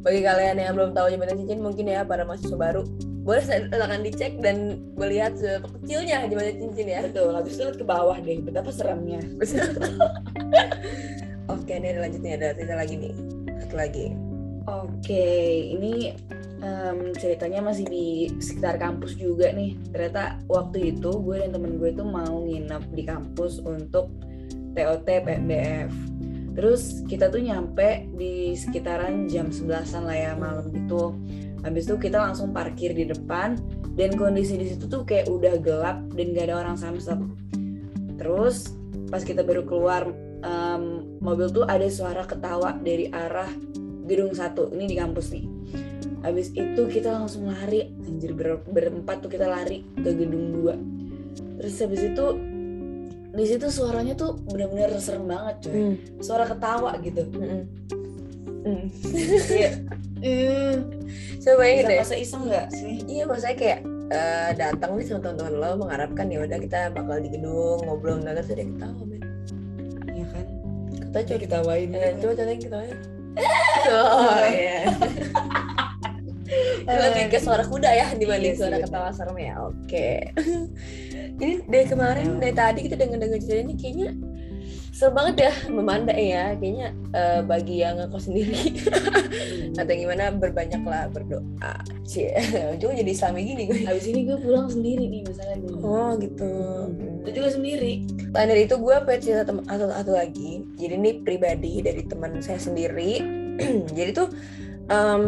Bagi 0.00 0.20
kalian 0.24 0.56
yang 0.60 0.72
belum 0.76 0.92
tahu 0.92 1.12
jembatan 1.12 1.40
cincin 1.40 1.60
mungkin 1.60 1.84
ya 1.88 2.04
para 2.04 2.24
mahasiswa 2.24 2.56
baru 2.56 2.84
boleh 3.28 3.44
silakan 3.44 4.00
dicek 4.00 4.40
dan 4.40 4.80
melihat 4.96 5.36
seberapa 5.36 5.68
kecilnya 5.76 6.24
jembatan 6.32 6.56
cincin 6.64 6.88
ya 6.88 7.00
betul 7.04 7.28
habis 7.36 7.60
itu 7.60 7.62
lihat 7.68 7.76
ke 7.76 7.84
bawah 7.84 8.16
deh 8.16 8.40
betapa 8.40 8.72
seramnya 8.72 9.20
oke 11.52 11.68
ini 11.68 11.86
ada 11.92 12.00
lanjutnya 12.08 12.32
ada 12.40 12.48
cerita 12.56 12.74
lagi 12.80 12.94
nih 12.96 13.14
satu 13.60 13.76
lagi 13.76 14.06
Oke, 14.68 15.24
ini 15.72 16.12
em, 16.60 17.16
ceritanya 17.16 17.64
masih 17.64 17.88
di 17.88 18.28
sekitar 18.36 18.76
kampus 18.76 19.16
juga 19.16 19.48
nih. 19.48 19.80
Ternyata 19.96 20.44
waktu 20.44 20.92
itu 20.92 21.08
gue 21.24 21.40
dan 21.40 21.56
temen 21.56 21.80
gue 21.80 21.88
tuh 21.96 22.04
mau 22.04 22.44
nginep 22.44 22.84
di 22.92 23.02
kampus 23.08 23.64
untuk 23.64 24.12
TOT 24.76 25.08
PMBF. 25.08 25.88
Terus 26.52 27.00
kita 27.08 27.32
tuh 27.32 27.40
nyampe 27.40 28.12
di 28.12 28.52
sekitaran 28.52 29.24
jam 29.24 29.48
11-an 29.48 30.04
lah 30.04 30.18
ya 30.20 30.32
malam 30.36 30.68
gitu. 30.68 31.16
Habis 31.62 31.86
itu 31.86 31.96
kita 31.98 32.18
langsung 32.20 32.50
parkir 32.50 32.94
di 32.94 33.04
depan 33.04 33.58
dan 33.94 34.14
kondisi 34.14 34.54
di 34.54 34.66
situ 34.68 34.86
tuh 34.86 35.02
kayak 35.02 35.26
udah 35.26 35.54
gelap 35.58 35.98
dan 36.14 36.26
gak 36.32 36.46
ada 36.50 36.56
orang 36.62 36.76
samsat. 36.78 37.18
Terus 38.18 38.72
pas 39.08 39.22
kita 39.22 39.42
baru 39.42 39.64
keluar 39.64 40.10
em, 40.38 40.82
mobil 41.18 41.48
tuh 41.48 41.64
ada 41.64 41.86
suara 41.88 42.22
ketawa 42.22 42.76
dari 42.76 43.08
arah 43.08 43.48
gedung 44.04 44.32
satu 44.32 44.72
ini 44.72 44.86
di 44.86 44.96
kampus 44.96 45.32
nih 45.32 45.44
habis 46.18 46.50
itu 46.50 46.82
kita 46.88 47.14
langsung 47.14 47.46
lari 47.46 47.94
anjir 48.02 48.34
ber- 48.34 48.64
berempat 48.66 49.22
tuh 49.22 49.30
kita 49.30 49.46
lari 49.46 49.86
ke 49.94 50.10
gedung 50.12 50.50
dua 50.50 50.74
terus 51.56 51.78
habis 51.78 52.02
itu 52.02 52.26
di 53.30 53.44
situ 53.46 53.66
suaranya 53.70 54.18
tuh 54.18 54.34
bener-bener 54.48 54.98
serem 54.98 55.28
banget 55.28 55.56
coy 55.62 55.72
Hmm. 55.72 55.94
suara 56.18 56.44
ketawa 56.44 56.90
gitu. 56.98 57.22
Hmm. 57.30 57.62
kayak 59.46 59.72
eh, 60.22 60.74
coba 61.38 61.54
bayangin 61.58 61.84
bisa 61.84 61.90
deh. 61.90 61.98
masa 62.00 62.14
iseng 62.18 62.42
nggak 62.46 62.66
sih? 62.74 62.94
Iya 63.06 63.22
maksudnya 63.26 63.56
kayak 63.56 63.80
eh, 64.08 64.50
datang 64.56 64.90
nih 64.96 65.04
sama 65.06 65.20
teman-teman 65.22 65.54
lo 65.56 65.70
mengharapkan 65.80 66.26
ya 66.28 66.38
udah 66.44 66.58
kita 66.58 66.78
bakal 66.92 67.16
di 67.20 67.28
gedung 67.30 67.78
ngobrol 67.84 68.16
nggak 68.20 68.34
terus 68.38 68.50
ada 68.52 68.62
yang 68.62 68.72
ketawa 68.76 69.02
men. 69.04 69.22
Iya 70.08 70.26
kan? 70.32 70.46
Kita 71.08 71.18
coba 71.24 71.38
ketawain 71.40 71.88
eh, 71.94 72.12
coba 72.18 72.32
contohin 72.36 72.60
ketawa 72.60 72.84
oh 73.88 74.42
iya. 74.50 74.80
Itu 76.88 76.96
lebih 76.96 77.24
ke 77.28 77.38
suara 77.38 77.64
kuda 77.68 77.90
ya 77.92 78.06
dibanding 78.16 78.56
Iya 78.56 78.58
suara 78.58 78.76
bener. 78.80 78.86
ketawa 78.88 79.08
serem 79.12 79.36
ya 79.38 79.54
oke. 79.60 80.08
Ini 81.38 81.54
dari 81.68 81.86
kemarin 81.86 82.40
dari 82.40 82.54
tadi 82.56 82.78
kita 82.88 82.96
denger 82.98 83.18
denger 83.20 83.38
cerita 83.44 83.62
ini 83.62 83.74
kayaknya 83.78 84.08
seru 84.98 85.14
banget 85.14 85.46
ya 85.46 85.52
memandai 85.70 86.26
ya 86.34 86.44
kayaknya 86.58 86.88
eh, 87.14 87.40
bagi 87.46 87.86
yang 87.86 88.02
ngekos 88.02 88.26
sendiri 88.26 88.82
atau 89.78 89.94
gimana 89.94 90.34
berbanyaklah 90.34 91.06
berdoa 91.14 91.74
cie 92.02 92.34
ujung 92.74 92.98
jadi 92.98 93.10
islami 93.14 93.46
gini 93.46 93.70
gue 93.70 93.86
habis 93.86 94.10
ini 94.10 94.26
gue 94.26 94.42
pulang 94.42 94.66
sendiri 94.66 95.06
nih 95.06 95.22
misalnya 95.22 95.56
nih 95.62 95.70
oh 95.86 96.18
gitu 96.18 96.50
itu 97.22 97.30
juga 97.30 97.50
sendiri 97.54 98.02
Selain 98.28 98.48
dari 98.54 98.62
itu 98.68 98.76
gue 98.76 98.96
pengen 99.08 99.20
cerita 99.24 99.42
tem- 99.48 99.64
satu, 99.64 99.84
satu 99.88 100.12
lagi. 100.12 100.62
Jadi 100.76 100.94
ini 101.00 101.10
pribadi 101.24 101.80
dari 101.80 102.02
teman 102.04 102.44
saya 102.44 102.60
sendiri. 102.60 103.24
Jadi 103.98 104.10
tuh 104.12 104.28
em, 104.92 105.24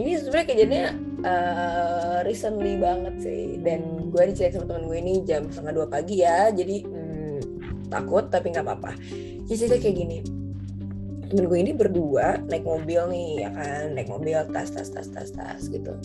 ini 0.00 0.16
sebenarnya 0.16 0.46
kejadiannya 0.48 0.86
eh, 1.22 2.18
recently 2.24 2.80
banget 2.80 3.14
sih. 3.20 3.60
Dan 3.60 4.08
gue 4.08 4.22
diceritain 4.32 4.64
sama 4.64 4.66
teman 4.72 4.84
gue 4.88 4.98
ini 4.98 5.14
jam 5.28 5.44
setengah 5.52 5.84
dua 5.84 5.86
pagi 5.92 6.24
ya. 6.24 6.48
Jadi 6.50 6.76
hmm, 6.88 7.01
takut 7.92 8.24
tapi 8.32 8.48
nggak 8.56 8.64
apa-apa. 8.64 8.96
Jadi 9.44 9.56
cerita 9.56 9.76
kayak 9.76 9.96
gini. 10.00 10.18
Temen 11.32 11.48
gue 11.48 11.58
ini 11.64 11.72
berdua 11.72 12.44
naik 12.44 12.64
mobil 12.64 13.08
nih 13.08 13.28
ya 13.48 13.50
kan, 13.56 13.96
naik 13.96 14.08
mobil 14.12 14.36
tas 14.52 14.68
tas 14.68 14.88
tas 14.92 15.08
tas 15.08 15.32
tas 15.32 15.64
gitu. 15.64 15.96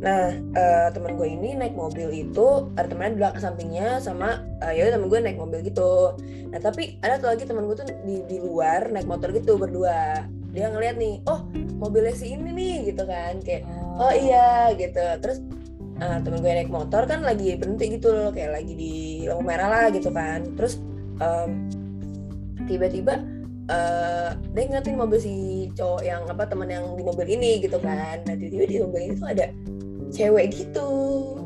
Nah, 0.00 0.32
eh, 0.32 0.88
teman 0.96 1.20
gue 1.20 1.28
ini 1.28 1.52
naik 1.52 1.76
mobil 1.76 2.08
itu 2.08 2.72
ada 2.80 2.88
temennya 2.88 3.12
di 3.12 3.18
belakang 3.20 3.42
sampingnya 3.44 4.00
sama 4.00 4.40
eh, 4.64 4.80
ya 4.80 4.88
temen 4.88 5.12
gue 5.12 5.20
naik 5.20 5.36
mobil 5.36 5.60
gitu. 5.68 6.16
Nah 6.48 6.56
tapi 6.64 6.96
ada 7.04 7.20
tuh 7.20 7.28
lagi 7.28 7.44
teman 7.44 7.68
gue 7.68 7.76
tuh 7.76 7.92
di 8.08 8.24
di 8.24 8.40
luar 8.40 8.88
naik 8.88 9.04
motor 9.04 9.28
gitu 9.36 9.60
berdua. 9.60 10.24
Dia 10.56 10.72
ngeliat 10.72 10.96
nih, 10.96 11.20
oh 11.28 11.44
mobilnya 11.76 12.16
si 12.16 12.32
ini 12.32 12.48
nih 12.48 12.76
gitu 12.90 13.04
kan, 13.04 13.36
kayak 13.44 13.68
oh 14.00 14.16
iya 14.16 14.72
gitu. 14.80 15.04
Terus 15.20 15.44
eh, 16.00 16.18
temen 16.24 16.40
gue 16.40 16.52
naik 16.56 16.72
motor 16.72 17.04
kan 17.04 17.20
lagi 17.20 17.52
berhenti 17.60 18.00
gitu 18.00 18.16
loh, 18.16 18.32
kayak 18.32 18.56
lagi 18.64 18.72
di 18.72 18.94
lampu 19.28 19.44
merah 19.44 19.68
lah 19.68 19.86
gitu 19.92 20.08
kan. 20.08 20.56
Terus 20.56 20.80
em, 21.20 21.50
tiba-tiba 22.66 23.20
eh 23.70 24.34
dia 24.50 24.62
ngeliatin 24.66 24.98
mobil 24.98 25.18
si 25.22 25.34
cowok 25.78 26.02
yang 26.02 26.26
apa 26.26 26.42
teman 26.42 26.66
yang 26.66 26.84
di 26.98 27.06
mobil 27.06 27.26
ini 27.30 27.62
gitu 27.62 27.78
kan. 27.78 28.18
Nah 28.26 28.34
tiba-tiba 28.34 28.64
di 28.66 28.76
mobil 28.82 29.00
ini 29.06 29.14
tuh 29.14 29.28
ada 29.30 29.46
cewek 30.10 30.46
gitu. 30.58 30.90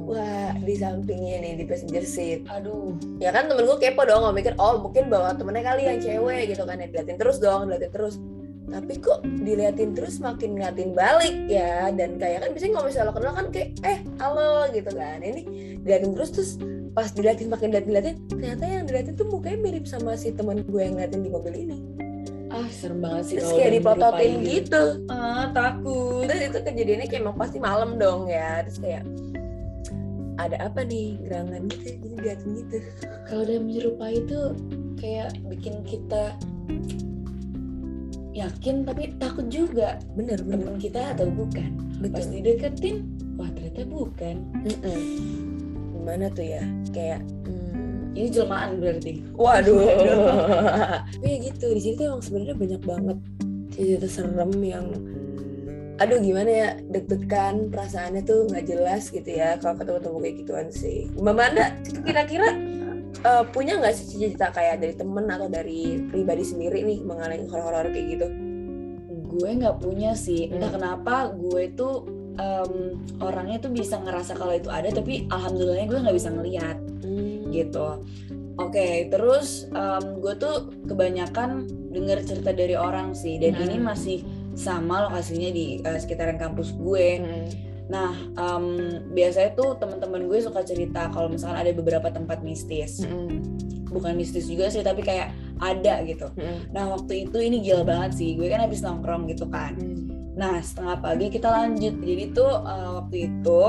Wah 0.08 0.56
di 0.64 0.74
sampingnya 0.76 1.44
nih 1.44 1.52
di 1.60 1.64
passenger 1.68 2.04
seat. 2.04 2.48
Aduh. 2.48 2.96
Ya 3.20 3.28
kan 3.28 3.44
temen 3.48 3.68
gue 3.68 3.76
kepo 3.76 4.08
dong 4.08 4.24
gue 4.24 4.40
mikir 4.40 4.56
oh 4.56 4.80
mungkin 4.80 5.12
bawa 5.12 5.36
temennya 5.36 5.68
kali 5.68 5.84
yang 5.84 6.00
cewek 6.00 6.56
gitu 6.56 6.64
kan. 6.64 6.80
Ya 6.80 6.88
diliatin 6.88 7.20
terus 7.20 7.36
dong 7.44 7.68
diliatin 7.68 7.92
terus. 7.92 8.16
Tapi 8.64 8.96
kok 8.96 9.20
diliatin 9.44 9.92
terus 9.92 10.16
makin 10.24 10.56
ngeliatin 10.56 10.96
balik 10.96 11.36
ya? 11.52 11.92
Dan 11.92 12.16
kayak 12.16 12.48
kan 12.48 12.56
biasanya 12.56 12.72
kalau 12.80 12.86
misalnya 12.88 13.08
lo 13.08 13.12
kenal 13.12 13.32
kan 13.36 13.46
kayak 13.52 13.68
eh 13.84 13.98
halo 14.16 14.64
gitu 14.72 14.90
kan. 14.96 15.20
Ini 15.20 15.42
diliatin 15.84 16.12
terus 16.16 16.30
terus 16.32 16.50
pas 16.94 17.10
diliatin 17.10 17.50
makin 17.50 17.74
diliatin, 17.74 18.16
ternyata 18.30 18.64
yang 18.64 18.86
diliatin 18.86 19.14
tuh 19.18 19.26
mukanya 19.26 19.58
mirip 19.58 19.84
sama 19.90 20.14
si 20.14 20.30
temen 20.30 20.62
gue 20.62 20.80
yang 20.80 20.94
ngeliatin 20.94 21.26
di 21.26 21.30
mobil 21.30 21.54
ini. 21.66 21.78
Ah 22.54 22.70
serem 22.70 23.02
banget 23.02 23.24
sih 23.26 23.36
terus 23.42 23.50
kayak 23.50 23.82
dipototin 23.82 24.30
menyerupai 24.38 24.54
gitu. 24.62 24.82
ah 25.10 25.50
takut. 25.50 26.22
Terus 26.30 26.42
itu 26.54 26.58
kejadiannya 26.62 27.06
kayak 27.10 27.22
emang 27.26 27.34
pasti 27.34 27.58
malam 27.58 27.98
dong 27.98 28.30
ya. 28.30 28.62
Terus 28.62 28.78
kayak 28.78 29.02
ada 30.38 30.56
apa 30.62 30.80
nih? 30.86 31.18
Gerangan 31.26 31.66
gitu 31.66 31.82
jadi 31.82 32.06
diliatin 32.14 32.50
gitu. 32.62 32.76
Kalau 33.26 33.42
udah 33.42 33.58
menyerupai 33.58 34.14
itu 34.22 34.40
kayak 35.02 35.34
bikin 35.50 35.82
kita 35.82 36.24
yakin 38.38 38.86
tapi 38.86 39.02
takut 39.18 39.46
juga. 39.50 39.98
Bener 40.14 40.38
bener 40.46 40.62
temen 40.62 40.78
kita 40.78 41.10
atau 41.10 41.26
bukan? 41.34 41.74
Pas 42.06 42.22
betul 42.22 42.38
dideketin 42.38 42.96
wah 43.34 43.50
ternyata 43.50 43.82
bukan. 43.82 44.36
Mm-mm. 44.62 45.02
Gimana 46.04 46.28
tuh 46.28 46.44
ya? 46.44 46.60
Kayak 46.92 47.24
hmm, 47.48 48.12
ini 48.12 48.28
jelmaan 48.28 48.76
berarti. 48.76 49.24
Waduh. 49.32 49.80
Tapi 51.16 51.24
ya 51.24 51.36
gitu 51.48 51.66
di 51.72 51.80
sini 51.80 51.94
tuh 51.96 52.04
emang 52.12 52.20
sebenarnya 52.20 52.56
banyak 52.60 52.82
banget 52.84 53.18
cerita 53.72 54.06
serem 54.06 54.52
yang 54.60 54.86
aduh 55.94 56.18
gimana 56.18 56.50
ya 56.50 56.68
deg-degan 56.90 57.70
perasaannya 57.70 58.26
tuh 58.26 58.50
nggak 58.50 58.66
jelas 58.66 59.14
gitu 59.14 59.30
ya 59.30 59.54
kalau 59.62 59.78
ketemu 59.78 59.98
temu 60.04 60.18
kayak 60.20 60.36
gituan 60.44 60.68
sih. 60.68 61.08
Mbak 61.16 61.34
Manda 61.34 61.66
kira-kira 62.04 62.48
eh, 63.24 63.44
punya 63.48 63.80
nggak 63.80 63.94
sih 63.96 64.06
cerita 64.12 64.52
kayak 64.52 64.84
dari 64.84 64.92
temen 64.92 65.24
atau 65.30 65.48
dari 65.48 66.04
pribadi 66.12 66.44
sendiri 66.44 66.84
nih 66.84 66.98
mengalami 67.00 67.48
horor-horor 67.48 67.88
kayak 67.88 68.06
gitu? 68.20 68.26
Gue 69.32 69.50
nggak 69.56 69.80
punya 69.80 70.12
sih. 70.12 70.52
Entah 70.52 70.68
Hmm. 70.68 70.76
kenapa 70.76 71.14
gue 71.32 71.72
tuh 71.72 72.04
em, 72.34 72.72
orangnya 73.18 73.58
tuh 73.58 73.70
bisa 73.70 73.96
ngerasa 73.96 74.34
kalau 74.34 74.52
itu 74.52 74.68
ada 74.68 74.88
tapi 74.88 75.26
alhamdulillahnya 75.28 75.86
gue 75.86 76.00
nggak 76.00 76.16
bisa 76.16 76.30
ngelihat 76.30 76.78
gitu 77.48 78.02
oke 78.56 78.86
terus 79.08 79.66
em, 79.68 80.18
gue 80.18 80.34
tuh 80.34 80.54
kebanyakan 80.84 81.64
denger 81.90 82.18
cerita 82.22 82.50
dari 82.50 82.74
orang 82.74 83.12
sih 83.12 83.38
dan 83.38 83.54
Hmm. 83.54 83.64
ini 83.64 83.76
masih 83.78 84.18
sama 84.54 85.02
lokasinya 85.04 85.50
di 85.50 85.78
eh, 85.80 85.98
sekitaran 85.98 86.36
kampus 86.36 86.72
gue 86.72 87.06
Hmm. 87.16 87.46
nah 87.84 88.10
em, 88.34 88.66
biasanya 89.10 89.52
tuh 89.52 89.76
teman-teman 89.76 90.26
gue 90.26 90.38
suka 90.40 90.62
cerita 90.62 91.06
kalau 91.08 91.28
misalkan 91.28 91.58
ada 91.58 91.70
beberapa 91.70 92.08
tempat 92.08 92.40
mistis 92.40 93.02
Hmm. 93.02 93.42
bukan 93.86 94.14
mistis 94.14 94.46
juga 94.46 94.66
sih 94.66 94.82
tapi 94.82 95.02
kayak 95.02 95.30
ada 95.56 96.02
gitu 96.02 96.26
Hmm. 96.34 96.66
nah 96.70 96.90
waktu 96.90 97.26
itu 97.26 97.38
ini 97.38 97.60
gila 97.60 97.82
banget 97.82 98.16
sih 98.16 98.34
gue 98.34 98.46
kan 98.46 98.58
habis 98.60 98.80
nongkrong 98.80 99.26
gitu 99.28 99.46
kan 99.46 99.74
Hmm. 99.76 100.03
Nah 100.34 100.58
setengah 100.60 100.98
pagi 100.98 101.26
kita 101.30 101.48
lanjut. 101.50 101.94
Jadi 102.02 102.24
tuh 102.34 102.52
uh, 102.62 103.02
waktu 103.02 103.30
itu 103.30 103.62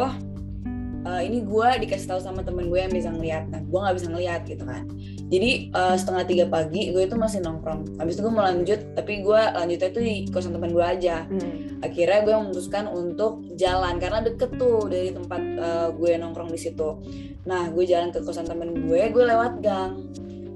uh, 1.05 1.21
ini 1.21 1.45
gue 1.45 1.67
dikasih 1.85 2.09
tahu 2.09 2.19
sama 2.19 2.41
temen 2.41 2.67
gue 2.67 2.79
yang 2.81 2.91
bisa 2.91 3.13
ngeliat. 3.13 3.47
Nah 3.53 3.61
gue 3.61 3.79
nggak 3.79 3.95
bisa 3.95 4.07
ngeliat 4.09 4.41
gitu 4.49 4.65
kan. 4.65 4.89
Jadi 5.29 5.69
uh, 5.73 5.95
setengah 5.95 6.23
tiga 6.25 6.45
pagi 6.49 6.89
gue 6.89 7.03
itu 7.05 7.15
masih 7.15 7.45
nongkrong. 7.45 8.01
Habis 8.01 8.17
itu 8.17 8.21
gue 8.25 8.33
mau 8.33 8.45
lanjut, 8.45 8.79
tapi 8.97 9.21
gue 9.21 9.41
lanjutnya 9.41 9.89
tuh 9.93 10.03
di 10.03 10.15
kosan 10.33 10.53
temen 10.57 10.73
gue 10.73 10.85
aja. 10.85 11.29
Hmm. 11.29 11.81
Akhirnya 11.85 12.19
gue 12.25 12.33
memutuskan 12.33 12.89
untuk 12.89 13.45
jalan 13.55 14.01
karena 14.01 14.25
deket 14.25 14.57
tuh 14.57 14.89
dari 14.89 15.13
tempat 15.13 15.41
uh, 15.61 15.87
gue 15.93 16.11
nongkrong 16.17 16.49
di 16.49 16.59
situ. 16.59 16.97
Nah 17.45 17.69
gue 17.69 17.85
jalan 17.85 18.09
ke 18.09 18.25
kosan 18.25 18.49
temen 18.49 18.73
gue, 18.89 19.01
gue 19.13 19.23
lewat 19.23 19.61
gang. 19.61 20.01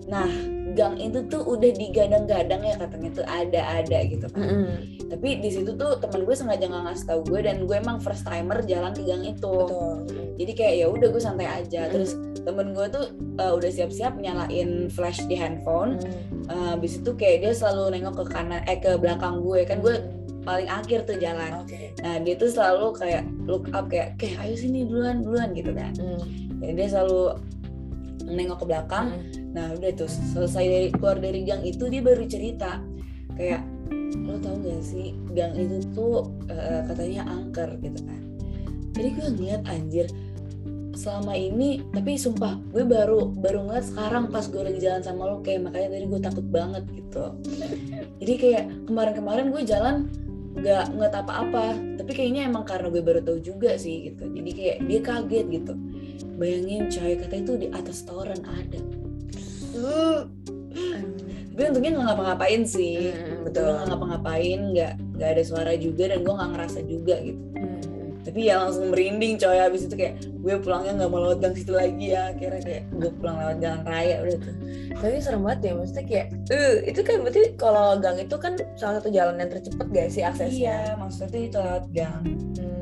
Nah 0.10 0.30
gang 0.80 0.96
itu 0.96 1.20
tuh 1.28 1.44
udah 1.44 1.72
digadang-gadang 1.76 2.62
ya 2.64 2.76
katanya 2.80 3.10
tuh 3.12 3.26
ada-ada 3.28 4.00
gitu 4.08 4.28
kan 4.32 4.48
Hmm. 4.48 4.76
tapi 5.12 5.44
di 5.44 5.50
situ 5.52 5.76
tuh 5.76 6.00
teman 6.00 6.24
gue 6.24 6.32
sengaja 6.32 6.64
nggak 6.64 6.84
ngasih 6.88 7.06
tahu 7.06 7.22
gue 7.28 7.40
dan 7.44 7.68
gue 7.68 7.76
emang 7.76 8.00
first 8.00 8.24
timer 8.24 8.64
jalan 8.64 8.96
ke 8.96 9.04
gang 9.04 9.28
itu 9.28 9.44
betul 9.44 10.08
jadi 10.40 10.52
kayak 10.56 10.74
ya 10.80 10.88
udah 10.88 11.08
gue 11.12 11.20
santai 11.20 11.48
aja 11.52 11.82
Mm. 11.84 11.92
terus 11.92 12.12
temen 12.40 12.72
gue 12.72 12.88
tuh 12.88 13.06
uh, 13.38 13.52
udah 13.52 13.68
siap-siap 13.68 14.16
nyalain 14.16 14.88
flash 14.88 15.20
di 15.28 15.36
handphone 15.36 16.00
Hmm. 16.00 16.48
Uh, 16.48 16.68
habis 16.74 16.98
itu 16.98 17.12
kayak 17.14 17.44
dia 17.44 17.52
selalu 17.52 18.00
nengok 18.00 18.24
ke 18.24 18.34
kanan 18.34 18.64
eh 18.66 18.80
ke 18.80 18.96
belakang 18.96 19.44
gue 19.44 19.68
kan 19.68 19.84
gue 19.84 20.00
paling 20.42 20.66
akhir 20.66 21.04
tuh 21.04 21.20
jalan 21.20 21.52
oke 21.62 21.78
nah 22.00 22.16
dia 22.18 22.34
tuh 22.34 22.48
selalu 22.48 22.96
kayak 22.96 23.22
look 23.44 23.68
up 23.70 23.86
kayak 23.86 24.16
kayak 24.16 24.40
ayo 24.40 24.56
sini 24.56 24.88
duluan 24.88 25.20
duluan 25.20 25.52
gitu 25.52 25.76
kan 25.76 25.92
Hmm. 26.00 26.22
jadi 26.64 26.74
dia 26.74 26.88
selalu 26.90 27.38
nengok 28.26 28.64
ke 28.64 28.66
belakang 28.68 29.08
Hmm. 29.10 29.56
Nah 29.56 29.74
udah 29.74 29.90
tuh 29.98 30.10
selesai 30.10 30.66
dari 30.66 30.88
keluar 30.94 31.18
dari 31.18 31.42
gang 31.42 31.66
itu 31.66 31.90
dia 31.90 32.02
baru 32.06 32.24
cerita 32.30 32.82
kayak 33.34 33.66
lo 34.26 34.38
tau 34.38 34.56
gak 34.62 34.84
sih 34.84 35.16
gang 35.34 35.58
itu 35.58 35.82
tuh 35.96 36.30
eh, 36.52 36.86
katanya 36.86 37.26
angker 37.30 37.70
gitu 37.82 38.00
kan. 38.06 38.22
Jadi 38.94 39.08
gue 39.16 39.28
ngeliat 39.40 39.62
anjir 39.66 40.08
selama 40.94 41.32
ini 41.32 41.80
tapi 41.96 42.20
sumpah 42.20 42.60
gue 42.76 42.84
baru 42.84 43.32
baru 43.32 43.66
ngeliat 43.66 43.86
sekarang 43.88 44.28
pas 44.28 44.44
gue 44.46 44.60
lagi 44.60 44.84
jalan 44.84 45.00
sama 45.00 45.32
lo 45.32 45.40
kayak 45.40 45.72
makanya 45.72 45.96
tadi 45.96 46.06
gue 46.06 46.22
takut 46.22 46.46
banget 46.52 46.84
gitu. 46.94 47.26
Jadi 48.20 48.34
kayak 48.36 48.64
kemarin-kemarin 48.86 49.50
gue 49.50 49.64
jalan 49.64 49.96
nggak 50.60 50.86
nggak 50.98 51.12
apa-apa 51.14 51.78
tapi 52.02 52.12
kayaknya 52.12 52.50
emang 52.50 52.66
karena 52.66 52.90
gue 52.90 53.04
baru 53.06 53.22
tahu 53.22 53.40
juga 53.40 53.78
sih 53.78 54.12
gitu 54.12 54.28
jadi 54.34 54.50
kayak 54.52 54.78
dia 54.90 55.00
kaget 55.00 55.46
gitu 55.62 55.74
bayangin 56.40 56.88
coy 56.92 57.14
kata 57.20 57.36
itu 57.40 57.54
di 57.60 57.68
atas 57.72 58.04
toren 58.04 58.42
ada. 58.46 58.80
Tapi 61.60 61.62
untungnya 61.76 61.92
nggak 61.92 62.08
ngapa-ngapain 62.08 62.62
sih. 62.64 63.12
Hmm, 63.12 63.44
betul 63.44 63.68
nggak 63.68 63.88
ngapa-ngapain 63.92 64.60
nggak 64.72 64.94
nggak 65.20 65.30
ada 65.36 65.44
suara 65.44 65.74
juga 65.76 66.08
dan 66.08 66.24
gue 66.24 66.34
nggak 66.34 66.52
ngerasa 66.56 66.80
juga 66.88 67.16
gitu. 67.20 67.44
Hmm. 67.60 67.80
tapi 68.20 68.46
ya 68.46 68.62
langsung 68.62 68.94
merinding 68.94 69.42
coy 69.42 69.58
habis 69.58 69.90
itu 69.90 69.96
kayak 69.96 70.22
gue 70.22 70.56
pulangnya 70.62 71.02
nggak 71.02 71.10
mau 71.10 71.24
lewat 71.24 71.40
gang 71.40 71.56
situ 71.56 71.74
lagi 71.74 72.14
ya 72.14 72.30
akhirnya 72.30 72.62
kayak 72.62 72.84
gue 72.94 73.12
pulang 73.18 73.38
lewat 73.42 73.58
jalan 73.58 73.82
raya 73.90 74.16
udah 74.22 74.38
tuh. 74.38 74.56
Tapi 75.00 75.16
serem 75.24 75.42
banget 75.48 75.60
ya, 75.64 75.72
maksudnya 75.80 76.06
kayak, 76.06 76.28
eh 76.52 76.74
itu 76.92 77.00
kan 77.02 77.16
berarti 77.24 77.42
kalau 77.56 77.88
gang 77.98 78.18
itu 78.20 78.36
kan 78.36 78.54
salah 78.76 79.00
satu 79.00 79.10
jalan 79.10 79.40
yang 79.40 79.50
tercepat 79.50 79.88
gak 79.90 80.08
sih 80.12 80.22
aksesnya? 80.22 80.52
iya 80.52 80.80
maksudnya 81.00 81.42
itu 81.48 81.58
lewat 81.58 81.86
gang. 81.96 82.24
Hmm. 82.60 82.79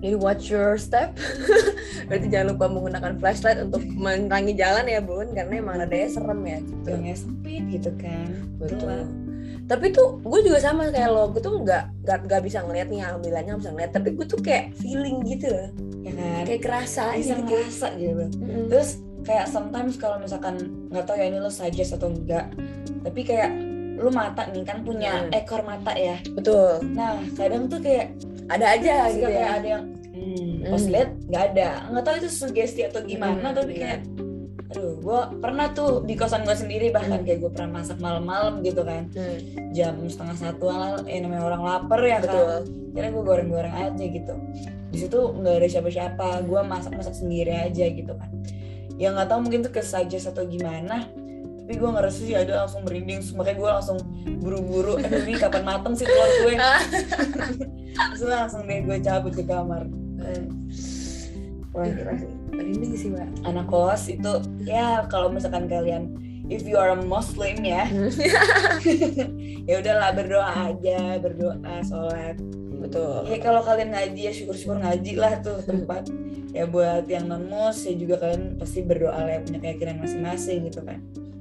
Jadi 0.00 0.16
watch 0.16 0.48
your 0.48 0.80
step. 0.80 1.12
berarti 2.08 2.26
jangan 2.32 2.56
lupa 2.56 2.66
menggunakan 2.72 3.12
flashlight 3.20 3.60
untuk 3.60 3.84
menerangi 3.84 4.56
jalan 4.56 4.88
ya 4.88 5.00
bun, 5.04 5.28
karena 5.36 5.60
emang 5.60 5.84
adanya 5.84 6.08
serem 6.08 6.40
ya. 6.42 6.58
Gitu. 6.64 6.88
gangnya 6.88 7.16
sempit 7.16 7.62
gitu 7.68 7.90
kan 8.00 8.28
Betul. 8.56 8.80
Gelap. 8.80 9.08
Tapi 9.70 9.86
tuh 9.94 10.18
gue 10.24 10.40
juga 10.42 10.58
sama 10.58 10.90
kayak 10.90 11.10
lo, 11.14 11.30
gue 11.30 11.38
tuh 11.38 11.62
nggak 11.62 11.84
nggak 12.02 12.42
bisa 12.42 12.64
ngeliat 12.66 12.88
nih, 12.90 13.06
alhamdulillahnya 13.06 13.50
nggak 13.54 13.62
bisa 13.62 13.72
ngeliat. 13.76 13.92
Tapi 13.94 14.08
gue 14.18 14.26
tuh 14.26 14.40
kayak 14.42 14.64
feeling 14.80 15.22
gitu 15.22 15.46
loh, 15.46 15.68
ya 16.00 16.12
kan 16.16 16.44
kayak 16.48 16.62
kerasa 16.64 17.04
bisa 17.16 17.34
gitu. 17.36 17.44
ngerasa 17.44 17.86
gitu 18.00 18.24
Mm-mm. 18.40 18.66
terus 18.72 18.90
kayak 19.20 19.46
sometimes 19.52 19.94
kalau 20.00 20.16
misalkan 20.16 20.56
nggak 20.88 21.04
tahu 21.04 21.16
ya 21.20 21.28
ini 21.28 21.38
lo 21.38 21.52
suggest 21.52 21.96
atau 22.00 22.08
enggak 22.08 22.48
tapi 23.04 23.20
kayak 23.20 23.52
lu 24.00 24.10
mata 24.10 24.42
nih 24.46 24.64
kan 24.64 24.80
punya 24.80 25.12
Hmm. 25.20 25.36
ekor 25.36 25.60
mata 25.62 25.92
ya 25.92 26.16
Betul. 26.30 26.80
nah 26.90 27.20
kadang 27.32 27.68
tuh 27.68 27.78
kayak 27.78 28.16
Ada 28.48 28.66
aja 28.74 28.94
gitu 29.08 29.22
kayak 29.22 29.36
ya. 29.38 29.48
ada 29.54 29.68
yang 29.70 29.84
hmm, 30.10 30.52
Hmm. 30.60 30.70
pas 30.70 30.84
lihat 30.84 31.10
nggak 31.24 31.44
ada 31.50 31.68
nggak 31.86 32.02
tahu 32.02 32.14
itu 32.16 32.28
sugesti 32.30 32.80
atau 32.82 33.00
gimana 33.02 33.46
Hmm, 33.46 33.54
tapi 33.54 33.72
kayak 33.76 34.00
aduh 34.66 34.94
gue 34.96 35.20
pernah 35.38 35.66
tuh 35.68 36.00
di 36.00 36.14
kosan 36.14 36.42
gue 36.42 36.54
sendiri 36.54 36.88
bahkan 36.88 37.20
Hmm. 37.20 37.26
kayak 37.26 37.38
gue 37.40 37.50
pernah 37.50 37.70
masak 37.76 37.98
malam-malam 37.98 38.58
gitu 38.60 38.82
kan 38.82 39.04
Hmm, 39.10 39.38
jam 39.70 39.94
setengah 40.02 40.36
satu 40.40 40.64
lah 40.66 40.98
ya 41.04 41.20
namanya 41.20 41.44
orang 41.44 41.62
lapar 41.62 42.00
ya 42.00 42.18
kan 42.18 42.26
betul. 42.26 42.58
kira 42.90 43.06
gue 43.08 43.22
goreng-goreng 43.22 43.74
aja 43.76 44.00
gitu 44.02 44.34
di 44.90 44.98
situ 44.98 45.18
nggak 45.32 45.54
ada 45.56 45.68
siapa-siapa 45.68 46.26
gue 46.42 46.60
masak-masak 46.64 47.14
sendiri 47.14 47.52
aja 47.52 47.84
gitu 47.84 48.10
kan 48.10 48.30
ya 48.94 49.10
nggak 49.10 49.26
tahu 49.26 49.40
mungkin 49.40 49.60
tuh 49.60 49.72
kesaja 49.72 50.18
atau 50.24 50.42
gimana 50.44 51.06
tapi 51.70 51.86
gue 51.86 51.90
ngerasa 52.02 52.18
sih 52.26 52.34
ada 52.34 52.66
langsung 52.66 52.82
merinding 52.82 53.22
makanya 53.38 53.58
gue 53.62 53.70
langsung 53.78 53.98
buru-buru. 54.42 54.98
Aduh 55.06 55.22
ini 55.22 55.38
kapan 55.38 55.62
mateng 55.62 55.94
sih 55.94 56.02
telur 56.02 56.26
gue? 56.42 56.58
Terus 58.10 58.22
langsung 58.26 58.66
deh 58.66 58.82
gue 58.82 58.98
cabut 58.98 59.30
ke 59.30 59.46
kamar. 59.46 59.86
Wah, 61.70 61.86
sih. 61.86 62.26
Merinding 62.50 62.94
sih, 62.98 63.14
Mbak. 63.14 63.46
anak 63.46 63.70
kos 63.70 64.10
itu 64.10 64.42
ya 64.66 65.06
kalau 65.06 65.30
misalkan 65.30 65.70
kalian 65.70 66.10
if 66.50 66.66
you 66.66 66.74
are 66.74 66.90
a 66.90 66.98
Muslim 66.98 67.62
ya. 67.62 67.86
Ya 69.70 69.78
udahlah 69.78 70.10
berdoa 70.10 70.74
aja 70.74 71.22
berdoa 71.22 71.74
sholat. 71.86 72.34
Betul. 72.82 73.30
ya 73.30 73.38
kalau 73.38 73.62
kalian 73.62 73.94
ngaji 73.94 74.26
ya 74.26 74.32
syukur-syukur 74.34 74.82
ngaji 74.82 75.22
lah 75.22 75.38
tuh 75.38 75.62
tempat. 75.62 76.10
Ya 76.50 76.66
buat 76.66 77.06
yang 77.06 77.30
non 77.30 77.46
mus 77.46 77.86
ya 77.86 77.94
juga 77.94 78.18
kalian 78.18 78.58
pasti 78.58 78.82
berdoa 78.82 79.14
lah 79.14 79.38
ya, 79.38 79.46
punya 79.46 79.62
keyakinan 79.62 80.02
masing-masing 80.02 80.66
gitu 80.66 80.82
kan 80.82 80.98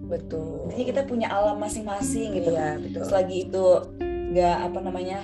Betul. 0.10 0.74
jadi 0.74 0.84
kita 0.90 1.02
punya 1.06 1.30
alam 1.30 1.62
masing-masing 1.62 2.34
gitu 2.34 2.50
Iya, 2.50 2.82
betul. 2.82 3.02
selagi 3.06 3.38
itu 3.46 3.66
nggak 4.34 4.58
apa 4.66 4.80
namanya 4.82 5.22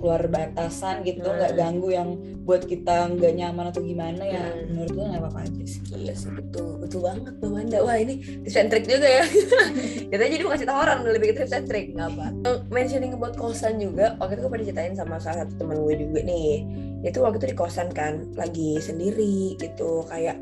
keluar 0.00 0.24
batasan 0.24 1.00
gitu 1.02 1.22
Hmm. 1.22 1.36
nggak 1.36 1.52
ganggu 1.54 1.88
yang 1.88 2.08
buat 2.40 2.64
kita 2.64 3.06
nggak 3.10 3.32
nyaman 3.34 3.68
atau 3.68 3.80
gimana 3.80 4.22
ya 4.22 4.42
Hmm. 4.42 4.72
menurut 4.72 4.90
gue 4.90 5.04
nggak 5.04 5.20
apa-apa 5.20 5.40
aja 5.44 5.62
sih 5.62 5.80
Iya 5.92 6.14
sih 6.14 6.30
betul 6.30 6.80
betul 6.80 7.00
banget 7.02 7.32
Mbak 7.36 7.50
Wanda. 7.50 7.78
Wah 7.80 7.94
ini 7.94 8.14
tips 8.40 8.56
and 8.56 8.68
trick 8.68 8.84
juga 8.84 9.04
ya. 9.06 9.24
Kita 10.10 10.22
jadi 10.24 10.40
mau 10.40 10.50
kasih 10.50 10.64
tahu 10.64 10.78
orang 10.80 10.98
lebih 11.04 11.26
ke 11.28 11.36
tips 11.36 11.52
and 11.52 11.66
trick 11.66 11.86
nggak 11.92 12.08
apa. 12.10 12.26
Mentioning 12.68 13.12
about 13.12 13.34
kosan 13.34 13.76
juga, 13.76 14.16
waktu 14.16 14.34
itu 14.34 14.40
gue 14.40 14.50
pernah 14.50 14.66
ceritain 14.66 14.94
sama 14.94 15.14
salah 15.16 15.44
satu 15.44 15.54
teman 15.56 15.76
gue 15.78 15.94
juga 15.98 16.20
nih. 16.22 16.64
Itu 17.02 17.20
waktu 17.20 17.36
itu 17.38 17.46
di 17.48 17.58
kosan 17.58 17.88
kan, 17.90 18.32
lagi 18.34 18.76
sendiri 18.78 19.54
gitu 19.56 20.04
kayak 20.06 20.40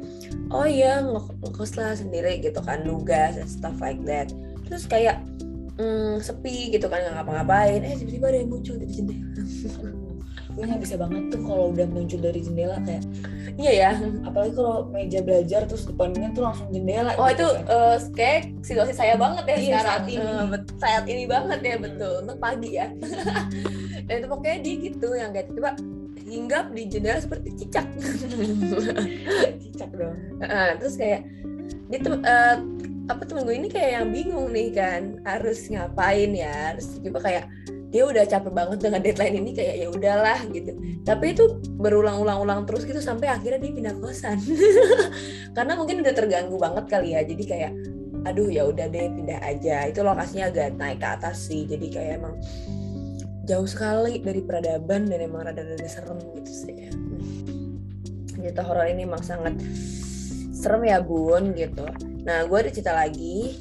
oh 0.49 0.65
iya 0.65 1.01
nge- 1.01 1.35
ngekos 1.41 1.75
lah 1.75 1.93
sendiri 1.93 2.39
gitu 2.39 2.61
kan 2.61 2.83
nugas 2.83 3.35
and 3.35 3.47
stuff 3.47 3.75
like 3.79 3.99
that. 4.05 4.31
Terus 4.65 4.85
kayak 4.85 5.19
mm, 5.79 6.15
sepi 6.21 6.71
gitu 6.71 6.87
kan 6.87 6.99
nggak 6.99 7.15
ngapa-ngapain. 7.17 7.81
Eh 7.81 7.95
tiba-tiba 7.97 8.27
ada 8.29 8.39
yang 8.39 8.51
muncul 8.51 8.75
dari 8.75 8.93
jendela. 8.93 9.27
gue 10.49 10.67
nggak 10.67 10.83
bisa 10.83 10.99
banget 10.99 11.23
tuh 11.31 11.39
kalau 11.47 11.71
udah 11.71 11.87
muncul 11.87 12.19
dari 12.19 12.43
jendela 12.43 12.83
kayak 12.83 13.07
Iya 13.55 13.73
ya. 13.79 13.91
apalagi 14.27 14.59
kalau 14.59 14.91
meja 14.91 15.23
belajar 15.23 15.63
terus 15.63 15.87
depannya 15.87 16.35
tuh 16.35 16.43
langsung 16.43 16.67
jendela 16.69 17.15
Oh 17.15 17.31
gitu 17.31 17.47
itu 17.47 17.47
kan. 17.47 17.63
eh, 17.71 17.97
kayak 18.11 18.41
situasi 18.59 18.91
saya 18.91 19.15
banget 19.15 19.45
ya 19.45 19.55
Iya, 19.55 19.63
sekarang 19.63 19.87
saat 19.87 20.05
ini. 20.09 20.27
Bet- 20.51 20.75
saat 20.77 21.05
ini 21.07 21.25
banget 21.27 21.61
ya 21.63 21.77
betul 21.79 22.13
untuk 22.23 22.39
pagi 22.39 22.71
ya. 22.75 22.87
Dan 24.11 24.15
itu 24.17 24.27
pokoknya 24.27 24.57
dia 24.59 24.75
gitu 24.83 25.09
yang 25.15 25.31
kayak 25.31 25.47
tiba 25.49 25.71
hinggap 26.19 26.65
di 26.75 26.83
jendela 26.87 27.19
seperti 27.23 27.49
cicak. 27.55 27.87
cicak 29.63 29.91
dong 29.95 30.17
Eh, 30.41 30.71
terus 30.77 30.95
kayak 30.97 31.23
dia 31.87 31.99
tuh 32.01 32.15
eh, 32.19 32.57
apa 33.09 33.25
temen 33.25 33.49
gue 33.49 33.57
ini 33.57 33.69
kayak 33.73 33.91
yang 34.01 34.09
bingung 34.13 34.49
nih 34.53 34.69
kan 34.77 35.03
harus 35.25 35.65
ngapain 35.73 36.31
ya 36.37 36.77
harus 36.77 37.01
juga 37.01 37.25
kayak 37.25 37.45
dia 37.89 38.05
udah 38.05 38.21
capek 38.29 38.53
banget 38.53 38.79
dengan 38.85 39.01
deadline 39.01 39.37
ini 39.41 39.51
kayak 39.57 39.75
ya 39.81 39.89
udahlah 39.89 40.45
gitu. 40.53 40.77
Tapi 41.09 41.33
itu 41.33 41.57
berulang-ulang-ulang 41.81 42.69
terus 42.69 42.85
gitu 42.85 43.01
sampai 43.01 43.33
akhirnya 43.33 43.65
dia 43.65 43.73
pindah 43.73 43.97
kosan. 43.97 44.37
Karena 45.57 45.73
mungkin 45.73 46.05
udah 46.05 46.13
terganggu 46.13 46.61
banget 46.61 46.85
kali 46.85 47.17
ya 47.17 47.25
jadi 47.25 47.45
kayak 47.49 47.73
aduh 48.29 48.53
ya 48.53 48.69
udah 48.69 48.93
deh 48.93 49.09
pindah 49.09 49.41
aja. 49.41 49.89
Itu 49.89 50.05
lokasinya 50.05 50.53
agak 50.53 50.77
naik 50.77 51.01
ke 51.01 51.09
atas 51.09 51.49
sih 51.49 51.65
jadi 51.65 51.87
kayak 51.89 52.13
emang 52.21 52.37
jauh 53.49 53.65
sekali 53.65 54.21
dari 54.21 54.45
peradaban 54.45 55.09
dan 55.09 55.25
emang 55.25 55.49
rada-rada 55.49 55.89
serem 55.89 56.21
gitu 56.37 56.53
sih 56.53 56.93
cerita 58.39 58.61
horor 58.61 58.87
ini 58.87 59.09
emang 59.09 59.25
sangat 59.25 59.57
serem 60.53 60.85
ya 60.85 61.01
bun 61.01 61.57
gitu 61.57 61.89
nah 62.29 62.45
gue 62.45 62.59
ada 62.61 62.69
cerita 62.69 62.93
lagi 62.93 63.57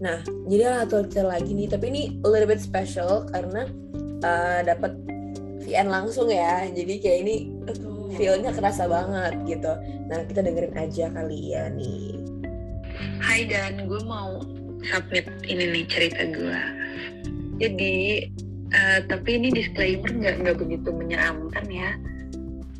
Nah, 0.00 0.24
jadi 0.48 0.62
ada 0.64 0.88
satu 0.88 1.04
cerita 1.12 1.28
lagi 1.28 1.52
nih, 1.52 1.68
tapi 1.68 1.92
ini 1.92 2.02
a 2.24 2.28
little 2.28 2.48
bit 2.48 2.56
special 2.56 3.28
karena 3.28 3.68
uh, 4.24 4.64
dapat 4.64 4.96
VN 5.60 5.92
langsung 5.92 6.32
ya. 6.32 6.64
Jadi 6.72 7.04
kayak 7.04 7.18
ini 7.28 7.36
feel-nya 8.16 8.50
kerasa 8.56 8.88
banget 8.88 9.36
gitu. 9.44 9.72
Nah, 10.08 10.24
kita 10.24 10.40
dengerin 10.40 10.72
aja 10.72 11.12
kali 11.12 11.52
ya 11.52 11.68
nih. 11.68 12.16
Hai 13.20 13.44
Dan, 13.44 13.84
gue 13.84 14.00
mau 14.08 14.40
submit 14.88 15.28
ini 15.44 15.68
nih 15.68 15.84
cerita 15.84 16.24
gue. 16.32 16.60
Jadi, 17.60 18.24
eh, 18.72 18.98
tapi 19.04 19.36
ini 19.36 19.52
disclaimer 19.52 20.08
nggak 20.08 20.36
nggak 20.40 20.56
begitu 20.64 20.88
menyeramkan 20.96 21.68
ya. 21.68 21.92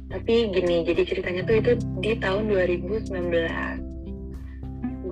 Tapi 0.09 0.57
gini, 0.57 0.89
jadi 0.89 1.05
ceritanya 1.05 1.45
tuh 1.45 1.61
itu 1.61 1.73
di 2.01 2.17
tahun 2.17 2.49
2019. 2.49 3.13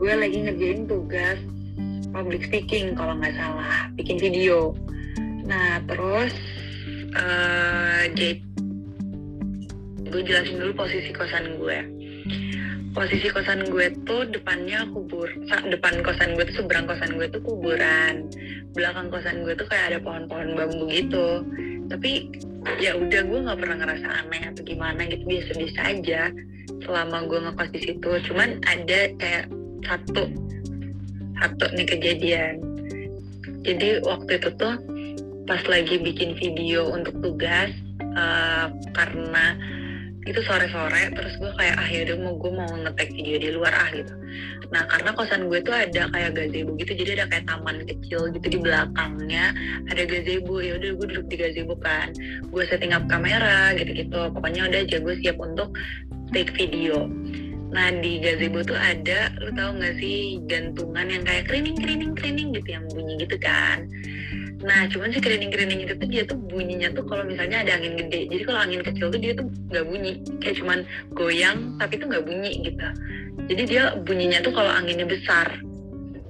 Gue 0.01 0.13
lagi 0.17 0.39
ngerjain 0.49 0.89
tugas 0.89 1.39
public 2.11 2.47
speaking 2.47 2.97
kalau 2.97 3.15
nggak 3.19 3.35
salah, 3.35 3.91
bikin 3.95 4.17
video. 4.21 4.75
Nah 5.49 5.81
terus, 5.89 6.35
eh 7.17 8.03
jadi 8.15 8.31
gue 10.09 10.23
jelasin 10.25 10.57
dulu 10.57 10.73
posisi 10.73 11.11
kosan 11.13 11.61
gue. 11.61 11.79
Posisi 12.97 13.29
kosan 13.31 13.69
gue 13.69 13.93
tuh 14.09 14.27
depannya 14.33 14.89
kubur. 14.91 15.29
Depan 15.69 16.01
kosan 16.03 16.35
gue 16.35 16.49
tuh 16.49 16.65
seberang 16.65 16.89
kosan 16.89 17.15
gue 17.15 17.29
tuh 17.29 17.45
kuburan. 17.45 18.27
Belakang 18.73 19.13
kosan 19.13 19.45
gue 19.45 19.55
tuh 19.55 19.69
kayak 19.69 19.95
ada 19.95 19.99
pohon-pohon 20.01 20.57
bambu 20.57 20.89
gitu. 20.89 21.45
Tapi 21.93 22.33
ya 22.81 22.97
udah 22.97 23.23
gue 23.23 23.39
nggak 23.45 23.59
pernah 23.61 23.77
ngerasa 23.85 24.09
aneh 24.25 24.43
atau 24.51 24.63
gimana 24.65 25.05
gitu. 25.07 25.23
Biasa-biasa 25.29 25.81
aja. 25.95 26.23
Selama 26.83 27.29
gue 27.29 27.39
ngekos 27.39 27.71
di 27.77 27.81
situ. 27.87 28.11
Cuman 28.33 28.59
ada 28.67 29.01
kayak 29.21 29.47
satu 29.85 30.48
satu 31.39 31.67
nih 31.75 31.87
kejadian. 31.87 32.55
Jadi 33.63 34.03
waktu 34.07 34.31
itu 34.39 34.49
tuh 34.59 34.75
pas 35.49 35.63
lagi 35.65 35.97
bikin 35.97 36.37
video 36.37 36.93
untuk 36.93 37.17
tugas 37.25 37.73
eh, 38.01 38.67
karena 38.93 39.57
itu 40.29 40.45
sore-sore 40.45 41.09
terus 41.17 41.41
gue 41.41 41.49
kayak 41.57 41.77
ah 41.81 41.89
yaudah 41.89 42.17
mau 42.21 42.37
gue 42.37 42.53
mau 42.53 42.69
ngetek 42.69 43.17
video 43.17 43.37
di 43.41 43.49
luar 43.57 43.73
ah 43.73 43.89
gitu. 43.97 44.13
Nah 44.69 44.85
karena 44.85 45.17
kosan 45.17 45.49
gue 45.49 45.65
tuh 45.65 45.73
ada 45.73 46.05
kayak 46.13 46.37
gazebo 46.37 46.77
gitu 46.77 46.93
jadi 46.93 47.11
ada 47.17 47.27
kayak 47.33 47.49
taman 47.49 47.81
kecil 47.89 48.29
gitu 48.37 48.47
di 48.53 48.59
belakangnya 48.61 49.57
ada 49.89 50.03
gazebo. 50.05 50.61
Ya 50.61 50.77
udah 50.77 50.91
gue 51.01 51.07
duduk 51.17 51.27
di 51.33 51.37
gazebo 51.41 51.75
kan. 51.81 52.13
Gue 52.53 52.69
setting 52.69 52.93
up 52.93 53.09
kamera 53.09 53.73
gitu-gitu. 53.81 54.29
Pokoknya 54.37 54.69
udah 54.69 54.81
aja 54.85 54.97
gue 55.01 55.15
siap 55.25 55.41
untuk 55.41 55.73
take 56.37 56.53
video 56.53 57.09
nah 57.69 57.93
di 57.93 58.19
gazebo 58.25 58.65
tuh 58.65 58.79
ada 58.79 59.29
lu 59.45 59.53
tau 59.53 59.77
gak 59.77 60.01
sih 60.01 60.41
gantungan 60.49 61.07
yang 61.09 61.23
kayak 61.25 61.45
kerining 61.49 61.77
kerining 61.77 62.13
kerining 62.17 62.49
gitu 62.57 62.69
yang 62.81 62.85
bunyi 62.89 63.15
gitu 63.21 63.37
kan 63.37 63.85
Nah, 64.59 64.91
cuman 64.91 65.15
si 65.15 65.23
kerining-kerining 65.23 65.87
itu 65.87 65.95
tuh 65.95 66.09
dia 66.11 66.27
tuh 66.27 66.35
bunyinya 66.35 66.91
tuh 66.91 67.07
kalau 67.07 67.23
misalnya 67.23 67.63
ada 67.63 67.79
angin 67.79 67.95
gede. 67.95 68.27
Jadi 68.27 68.43
kalau 68.43 68.61
angin 68.67 68.83
kecil 68.83 69.07
tuh 69.07 69.21
dia 69.23 69.33
tuh 69.39 69.47
nggak 69.71 69.87
bunyi, 69.87 70.13
kayak 70.43 70.57
cuman 70.59 70.79
goyang 71.15 71.79
tapi 71.79 71.95
tuh 72.03 72.07
nggak 72.11 72.27
bunyi 72.27 72.53
gitu. 72.67 72.89
Jadi 73.47 73.63
dia 73.71 73.95
bunyinya 74.03 74.43
tuh 74.43 74.51
kalau 74.51 74.73
anginnya 74.75 75.07
besar. 75.07 75.63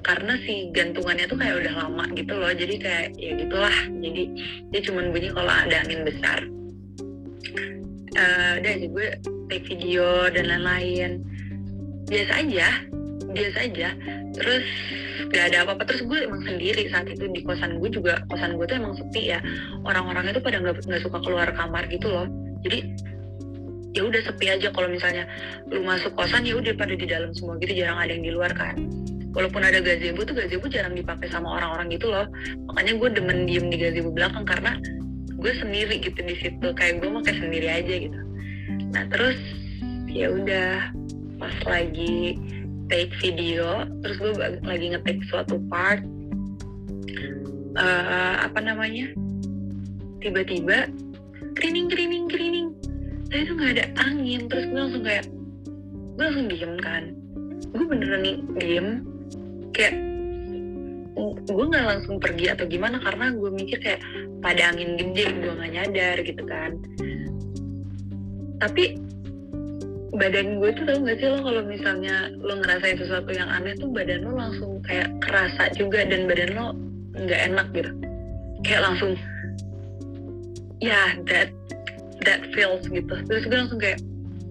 Karena 0.05 0.37
si 0.45 0.69
gantungannya 0.77 1.25
tuh 1.25 1.41
kayak 1.41 1.57
udah 1.57 1.75
lama 1.85 2.05
gitu 2.13 2.33
loh. 2.37 2.53
Jadi 2.53 2.75
kayak 2.77 3.17
ya 3.17 3.33
gitulah. 3.33 3.77
Jadi 3.97 4.23
dia 4.77 4.81
cuman 4.85 5.05
bunyi 5.09 5.29
kalau 5.33 5.53
ada 5.53 5.77
angin 5.89 6.01
besar. 6.05 6.39
Eh 8.17 8.51
udah 8.63 8.71
aja 8.73 8.87
gue 8.89 9.09
take 9.53 9.67
video 9.69 10.29
dan 10.33 10.45
lain-lain. 10.49 11.21
Biasa 12.09 12.33
aja. 12.45 12.69
biasa 13.29 13.59
aja. 13.69 13.93
Terus 14.33 14.65
gak 15.29 15.53
ada 15.53 15.69
apa-apa. 15.69 15.85
Terus 15.85 16.03
gue 16.09 16.19
emang 16.25 16.41
sendiri 16.49 16.89
saat 16.89 17.05
itu 17.13 17.29
di 17.29 17.45
kosan 17.45 17.77
gue 17.77 17.91
juga 17.93 18.25
kosan 18.33 18.57
gue 18.57 18.65
tuh 18.65 18.81
emang 18.81 18.97
sepi 18.97 19.37
ya. 19.37 19.41
Orang-orangnya 19.85 20.41
tuh 20.41 20.45
pada 20.45 20.65
nggak 20.65 20.89
nggak 20.89 21.03
suka 21.05 21.19
keluar 21.21 21.53
kamar 21.53 21.85
gitu 21.93 22.09
loh. 22.09 22.25
Jadi 22.65 22.79
ya 23.93 24.09
udah 24.09 24.21
sepi 24.25 24.47
aja. 24.49 24.73
Kalau 24.73 24.89
misalnya 24.89 25.29
lu 25.69 25.85
masuk 25.85 26.17
kosan 26.17 26.49
ya 26.49 26.57
udah 26.57 26.73
pada 26.73 26.97
di 26.97 27.05
dalam 27.05 27.37
semua 27.37 27.61
gitu. 27.61 27.77
Jarang 27.77 28.01
ada 28.01 28.13
yang 28.17 28.25
di 28.25 28.33
luar 28.33 28.53
kan. 28.57 28.81
Walaupun 29.37 29.61
ada 29.61 29.85
gazebo 29.85 30.25
tuh 30.25 30.35
gazebo 30.35 30.67
jarang 30.73 30.97
dipakai 30.97 31.29
sama 31.29 31.61
orang-orang 31.61 31.93
gitu 31.93 32.09
loh. 32.09 32.25
Makanya 32.73 32.97
gue 32.97 33.09
demen 33.13 33.39
diem 33.45 33.69
di 33.69 33.77
gazebo 33.77 34.09
belakang 34.09 34.49
karena 34.49 34.73
gue 35.39 35.53
sendiri 35.63 36.03
gitu 36.03 36.19
di 36.19 36.35
situ 36.43 36.67
kayak 36.75 36.99
gue 36.99 37.09
mau 37.09 37.23
kayak 37.23 37.39
sendiri 37.39 37.69
aja 37.71 37.95
gitu. 37.95 38.21
Nah 38.91 39.07
terus 39.07 39.39
ya 40.11 40.35
udah 40.35 40.91
pas 41.39 41.57
lagi 41.63 42.35
take 42.91 43.15
video 43.23 43.87
terus 44.03 44.17
gue 44.19 44.33
lagi 44.67 44.87
ngetik 44.91 45.23
suatu 45.31 45.63
part 45.71 46.03
eh, 47.79 48.35
apa 48.43 48.59
namanya 48.59 49.15
tiba-tiba 50.19 50.91
kerining 51.55 51.87
kerining 51.87 52.27
kerining. 52.27 52.69
Tapi 53.31 53.45
itu 53.45 53.53
nggak 53.55 53.73
ada 53.79 53.87
angin 54.03 54.51
terus 54.51 54.65
gue 54.67 54.79
langsung 54.79 55.05
kayak 55.07 55.25
gue 56.19 56.25
langsung 56.27 56.47
diem 56.51 56.75
kan. 56.83 57.03
Gue 57.71 57.85
beneran 57.87 58.23
diem 58.59 58.89
kayak 59.71 59.95
gue 61.47 61.65
nggak 61.67 61.87
langsung 61.87 62.19
pergi 62.19 62.51
atau 62.51 62.67
gimana 62.67 62.99
karena 63.03 63.35
gue 63.35 63.51
mikir 63.51 63.79
kayak 63.83 64.03
pada 64.39 64.71
angin 64.71 64.95
gede 64.99 65.35
gue 65.35 65.53
nggak 65.53 65.73
nyadar 65.75 66.17
gitu 66.23 66.43
kan. 66.47 66.71
Tapi 68.59 68.99
badan 70.19 70.59
gue 70.59 70.71
tuh 70.75 70.85
tau 70.89 70.99
gak 71.05 71.19
sih 71.21 71.29
lo 71.31 71.39
kalau 71.47 71.63
misalnya 71.63 72.33
lo 72.43 72.59
ngerasain 72.59 72.99
sesuatu 72.99 73.31
yang 73.31 73.47
aneh 73.47 73.77
tuh 73.79 73.87
badan 73.93 74.27
lo 74.27 74.35
langsung 74.35 74.83
kayak 74.83 75.13
kerasa 75.23 75.71
juga 75.79 76.03
dan 76.03 76.27
badan 76.27 76.51
lo 76.57 76.67
nggak 77.15 77.41
enak 77.55 77.67
gitu. 77.75 77.93
Kayak 78.67 78.83
langsung 78.91 79.13
ya 80.79 80.95
yeah, 80.95 81.09
that 81.31 81.49
that 82.27 82.41
feels 82.55 82.83
gitu. 82.87 83.15
Terus 83.27 83.45
gue 83.47 83.59
langsung 83.59 83.79
kayak 83.79 84.03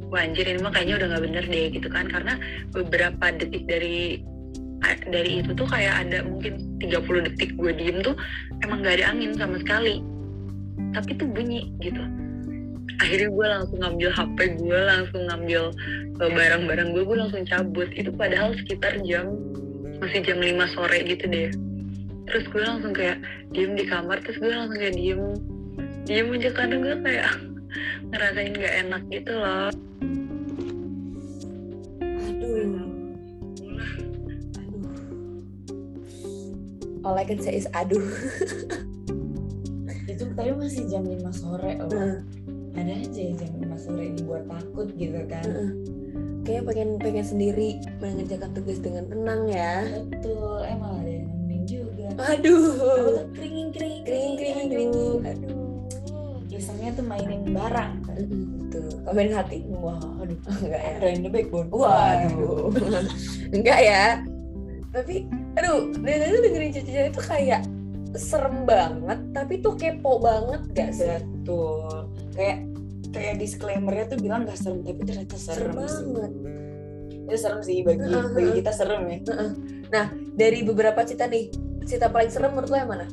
wah 0.08 0.24
anjir 0.24 0.48
ini 0.48 0.64
mah 0.64 0.72
kayaknya 0.72 1.04
udah 1.04 1.08
nggak 1.16 1.24
bener 1.28 1.46
deh 1.48 1.66
gitu 1.72 1.88
kan. 1.92 2.06
Karena 2.08 2.34
beberapa 2.72 3.26
detik 3.36 3.64
dari 3.68 4.24
dari 5.10 5.42
itu 5.42 5.52
tuh 5.58 5.68
kayak 5.68 6.08
ada 6.08 6.22
mungkin 6.26 6.78
30 6.78 7.28
detik 7.32 7.52
gue 7.58 7.72
diem 7.74 7.98
tuh 8.06 8.14
emang 8.62 8.86
gak 8.86 9.02
ada 9.02 9.06
angin 9.14 9.34
sama 9.34 9.58
sekali. 9.62 10.04
Tapi 10.94 11.12
tuh 11.18 11.28
bunyi 11.30 11.74
gitu. 11.82 12.02
Akhirnya 12.98 13.30
gue 13.30 13.46
langsung 13.46 13.80
ngambil 13.82 14.10
HP 14.14 14.38
gue 14.58 14.80
langsung 14.82 15.22
ngambil 15.30 15.62
uh, 16.22 16.30
barang-barang 16.34 16.90
gue 16.94 17.04
gue 17.06 17.18
langsung 17.18 17.44
cabut. 17.46 17.90
Itu 17.94 18.10
padahal 18.14 18.54
sekitar 18.58 19.02
jam 19.06 19.34
masih 19.98 20.22
jam 20.22 20.38
5 20.38 20.74
sore 20.78 20.98
gitu 21.06 21.26
deh. 21.26 21.50
Terus 22.28 22.46
gue 22.52 22.62
langsung 22.62 22.94
kayak 22.94 23.18
diem 23.56 23.74
di 23.74 23.86
kamar 23.88 24.22
terus 24.22 24.38
gue 24.38 24.52
langsung 24.52 24.78
kayak 24.78 24.96
diem. 24.98 25.22
Diem 26.08 26.28
aja 26.32 26.50
kadang 26.56 26.82
gue 26.86 26.96
kayak 27.04 27.28
ngerasain 28.14 28.54
gak 28.56 28.76
enak 28.86 29.04
gitu 29.10 29.34
loh. 29.34 29.70
Aduh 32.28 32.87
all 37.08 37.16
I 37.16 37.24
can 37.24 37.40
say 37.40 37.56
is 37.56 37.72
aduh. 37.72 38.04
Itu 40.12 40.28
tapi 40.36 40.52
masih 40.52 40.92
jam 40.92 41.08
5 41.08 41.24
sore 41.32 41.80
loh 41.80 41.88
Heeh. 41.88 42.20
ada 42.76 42.94
aja 42.94 43.22
ya 43.24 43.34
jam 43.40 43.52
5 43.64 43.80
sore 43.80 44.12
dibuat 44.12 44.44
takut 44.52 44.92
gitu 45.00 45.24
kan. 45.32 45.48
Heeh. 45.48 45.72
kayak 46.48 46.64
pengen 46.64 46.96
pengen 46.96 47.26
sendiri 47.28 47.76
mengerjakan 48.00 48.52
tugas 48.56 48.80
dengan 48.84 49.08
tenang 49.08 49.48
ya. 49.48 49.88
Betul 50.12 50.64
emang 50.68 51.04
ada 51.04 51.12
yang 51.12 51.28
nemenin 51.28 51.64
juga. 51.68 52.08
Aku 52.12 52.24
aduh 52.24 52.64
tuh 52.76 53.28
kringing 53.36 53.70
kringing 53.72 54.04
kering 54.04 54.34
kering 54.36 54.68
kering 54.68 54.92
aduh. 55.24 55.56
Isengnya 56.48 56.90
tuh 56.96 57.06
mainin 57.06 57.44
barang. 57.52 57.92
Kan 58.04 58.20
tuh 58.72 58.88
komen 59.04 59.32
hati. 59.36 59.64
Wah 59.76 60.00
aduh 60.24 60.40
enggak 60.64 60.82
ya 60.84 60.92
ada 61.00 61.08
in 61.12 61.22
the 61.24 61.32
backbone 61.32 61.68
waduh. 61.72 62.72
Enggak 63.52 63.80
ya 63.84 64.04
tapi 64.98 65.30
aduh 65.54 65.94
dari 66.02 66.18
tadi 66.18 66.38
dengerin 66.42 66.72
cici 66.74 66.92
itu 66.92 67.22
kayak 67.22 67.62
serem 68.18 68.66
banget 68.66 69.20
tapi 69.30 69.62
tuh 69.62 69.78
kepo 69.78 70.18
banget 70.18 70.62
gak 70.74 70.90
sih? 70.96 71.06
Betul. 71.22 72.10
Kayak 72.34 72.66
kayak 73.14 73.36
disclaimernya 73.38 74.06
tuh 74.10 74.18
bilang 74.18 74.50
gak 74.50 74.58
serem 74.58 74.82
tapi 74.82 75.02
ternyata 75.06 75.38
serem, 75.38 75.70
serem 75.70 75.86
sih. 75.86 76.06
banget. 76.10 76.34
Itu 77.28 77.38
serem 77.38 77.62
sih 77.62 77.78
bagi 77.86 78.02
Heeh, 78.10 78.26
bagi 78.34 78.50
heeh. 78.50 78.58
kita 78.64 78.72
serem 78.74 79.02
ya. 79.06 79.20
Dari 80.34 80.60
beberapa 80.66 81.00
cerita 81.06 81.30
nih 81.30 81.46
cerita 81.86 82.10
paling 82.10 82.32
serem 82.34 82.52
menurut 82.58 82.70
lo 82.74 82.78
yang 82.78 82.90
mana? 82.90 83.08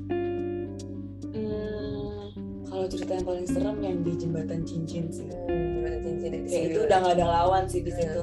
Hmm, 1.34 2.32
kalau 2.64 2.86
cerita 2.88 3.12
yang 3.14 3.26
paling 3.28 3.46
serem 3.46 3.76
yang 3.84 3.96
di 4.00 4.12
jembatan 4.16 4.60
cincin 4.64 5.04
sih. 5.12 5.28
Hmm, 5.28 5.84
gimana 5.84 5.96
cincin 6.00 6.30
kayak 6.48 6.64
itu 6.72 6.78
udah 6.80 6.98
gak 7.02 7.14
ada 7.20 7.26
lawan 7.28 7.64
sih 7.68 7.84
di 7.84 7.92
situ 7.92 8.22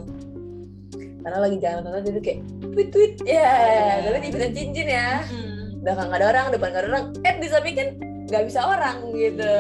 karena 1.21 1.37
lagi 1.39 1.57
jalan 1.57 1.81
nonton 1.81 2.03
jadi 2.03 2.19
kayak 2.19 2.39
tweet 2.67 2.89
tweet. 2.89 3.13
Ya 3.23 3.33
Iya. 3.33 3.51
tapi 4.03 4.17
di 4.19 4.29
bidang 4.29 4.53
cincin 4.53 4.87
ya. 4.87 5.09
Belakang 5.81 6.07
nggak 6.07 6.19
ada 6.19 6.27
orang 6.29 6.45
depan 6.49 6.67
nggak 6.69 6.81
ada 6.81 6.89
orang. 6.89 7.05
Eh 7.21 7.33
di 7.37 7.47
samping 7.47 7.75
kan 7.75 7.87
nggak 8.27 8.43
bisa 8.45 8.59
orang 8.61 8.97
gitu. 9.11 9.53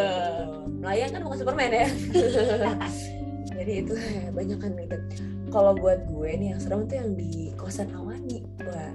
Melayang 0.77 1.11
kan 1.11 1.21
bukan 1.21 1.37
superman 1.37 1.71
ya. 1.71 1.87
Jadi 3.57 3.73
itu 3.77 3.93
banyak 4.31 4.57
kan 4.57 4.71
gitu. 4.73 4.97
Kalau 5.51 5.75
buat 5.75 5.99
gue 6.07 6.29
nih 6.33 6.47
yang 6.55 6.59
serem 6.59 6.87
tuh 6.87 6.95
yang 6.95 7.09
di 7.13 7.51
kosan 7.53 7.91
Awani 7.91 8.41
buat 8.57 8.93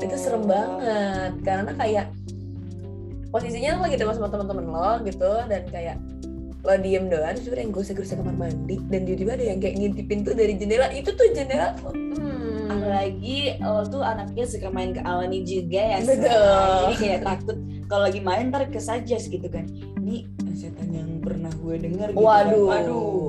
itu 0.00 0.16
serem 0.16 0.42
Oh. 0.42 0.48
banget. 0.48 1.32
Karena 1.42 1.72
kayak 1.74 2.06
posisinya 3.28 3.78
lo 3.78 3.80
lagi 3.84 3.96
sama 4.00 4.26
teman-teman 4.26 4.66
lo 4.66 4.90
gitu. 5.04 5.30
Dan 5.46 5.62
kayak 5.68 5.96
lo 6.68 6.76
diem 6.76 7.08
doang 7.08 7.32
terus 7.32 7.48
yang 7.56 7.72
gosek-gosek 7.72 8.20
kamar 8.20 8.36
mandi 8.36 8.76
dan 8.92 9.08
tiba-tiba 9.08 9.32
ada 9.40 9.44
yang 9.56 9.58
kayak 9.58 9.74
ngintipin 9.80 10.20
tuh 10.20 10.36
dari 10.36 10.52
jendela 10.60 10.92
itu 10.92 11.08
tuh 11.16 11.26
jendela 11.32 11.72
hmm, 11.80 12.68
apalagi 12.68 13.56
lo 13.64 13.88
tuh 13.88 14.04
anaknya 14.04 14.44
suka 14.44 14.68
main 14.68 14.92
ke 14.92 15.00
Awani 15.00 15.48
juga 15.48 15.80
ya. 15.80 15.98
Betul. 16.04 16.28
jadi 16.28 16.94
kayak 17.00 17.20
takut 17.24 17.56
kalau 17.88 18.04
lagi 18.04 18.20
main 18.20 18.52
ntar 18.52 18.68
kesajas 18.68 19.32
gitu 19.32 19.48
kan 19.48 19.64
ini 20.04 20.28
setan 20.52 20.92
yang 20.92 21.08
pernah 21.24 21.48
gue 21.64 21.74
denger 21.80 22.12
gitu 22.12 22.20
waduh 22.20 22.66
kan. 22.68 22.84
waduh 22.84 23.27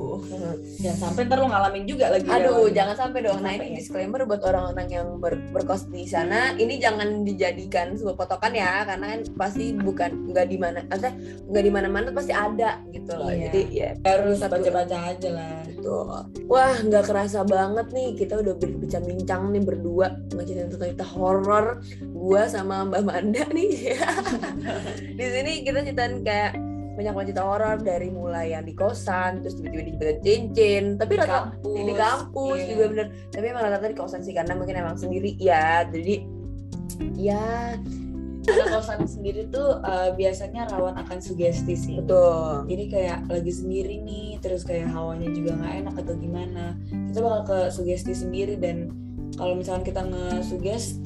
jangan 0.80 0.98
sampai 0.98 1.22
ntar 1.26 1.38
lo 1.40 1.48
ngalamin 1.48 1.84
juga 1.84 2.12
lagi 2.12 2.28
Aduh, 2.28 2.68
ya. 2.68 2.82
jangan 2.82 2.96
sampai 3.06 3.20
dong. 3.24 3.40
Nah, 3.40 3.52
ini 3.56 3.66
ya? 3.72 3.76
disclaimer 3.80 4.22
buat 4.24 4.42
orang-orang 4.44 4.88
yang 4.88 5.06
ber- 5.18 5.42
berkos 5.50 5.88
di 5.88 6.04
sana. 6.04 6.54
Ini 6.54 6.76
jangan 6.78 7.22
dijadikan 7.24 7.96
sebuah 7.96 8.16
potokan 8.16 8.52
ya, 8.52 8.84
karena 8.84 9.16
kan 9.16 9.20
pasti 9.34 9.72
bukan 9.74 10.30
nggak 10.30 10.46
di 10.46 10.56
mana, 10.60 10.78
maksudnya 10.86 11.14
nggak 11.48 11.64
di 11.64 11.72
mana-mana 11.72 12.08
pasti 12.12 12.32
ada 12.32 12.80
gitu 12.90 13.12
loh. 13.16 13.30
Iya. 13.32 13.48
Jadi 13.48 13.60
ya 13.72 13.90
harus 14.04 14.36
Satu- 14.38 14.52
baca-baca 14.58 14.96
aja 15.10 15.28
lah 15.32 15.54
Betul. 15.64 16.04
Wah, 16.46 16.74
nggak 16.76 17.04
kerasa 17.08 17.40
banget 17.42 17.86
nih 17.90 18.08
kita 18.14 18.34
udah 18.38 18.54
berbincang-bincang 18.56 19.42
nih 19.50 19.62
berdua 19.64 20.06
ngeceritain 20.32 20.68
tentang 20.68 20.88
cerita 20.92 21.06
horor. 21.08 21.80
Gua 22.12 22.44
sama 22.46 22.84
Mbak 22.84 23.02
Manda 23.02 23.42
nih. 23.50 23.96
di 25.18 25.26
sini 25.26 25.52
kita 25.64 25.80
ceritain 25.82 26.20
kayak 26.20 26.52
banyak 27.00 27.12
banget 27.16 27.28
cerita 27.32 27.44
horor 27.48 27.76
dari 27.80 28.08
mulai 28.12 28.52
yang 28.52 28.68
di 28.68 28.76
kosan, 28.76 29.40
terus 29.40 29.56
tiba-tiba 29.56 29.82
di 29.88 29.94
cincin. 30.20 31.00
Tapi 31.00 31.16
di 31.16 31.18
rata 31.18 31.32
kampus 31.48 31.80
di 31.80 31.94
kampus 31.96 32.58
Iya. 32.60 32.68
juga 32.68 32.84
bener. 32.92 33.06
Tapi 33.32 33.44
emang 33.48 33.62
rata-rata 33.64 33.88
di 33.88 33.96
kosan 33.96 34.20
sih 34.20 34.36
karena 34.36 34.52
mungkin 34.52 34.76
emang 34.76 35.00
sendiri 35.00 35.32
ya. 35.40 35.88
Jadi 35.88 36.14
ya 37.16 37.76
karena 38.40 38.64
kosan 38.72 39.04
sendiri 39.04 39.46
tuh 39.52 39.78
eh, 39.84 40.10
biasanya 40.16 40.68
rawan 40.72 40.96
akan 40.96 41.18
sugesti 41.20 41.76
sih 41.76 42.00
betul. 42.00 42.64
jadi 42.66 42.84
kayak 42.88 43.18
lagi 43.28 43.52
sendiri 43.52 44.00
nih 44.00 44.40
terus 44.40 44.64
kayak 44.64 44.88
hawanya 44.90 45.28
juga 45.30 45.60
nggak 45.60 45.74
enak 45.84 45.94
atau 46.00 46.14
gimana 46.16 46.64
kita 47.12 47.18
bakal 47.20 47.40
ke 47.46 47.58
sugesti 47.68 48.16
sendiri 48.16 48.56
dan 48.56 48.90
kalau 49.36 49.54
misalkan 49.54 49.84
kita 49.86 50.02
nge-sugest 50.08 51.04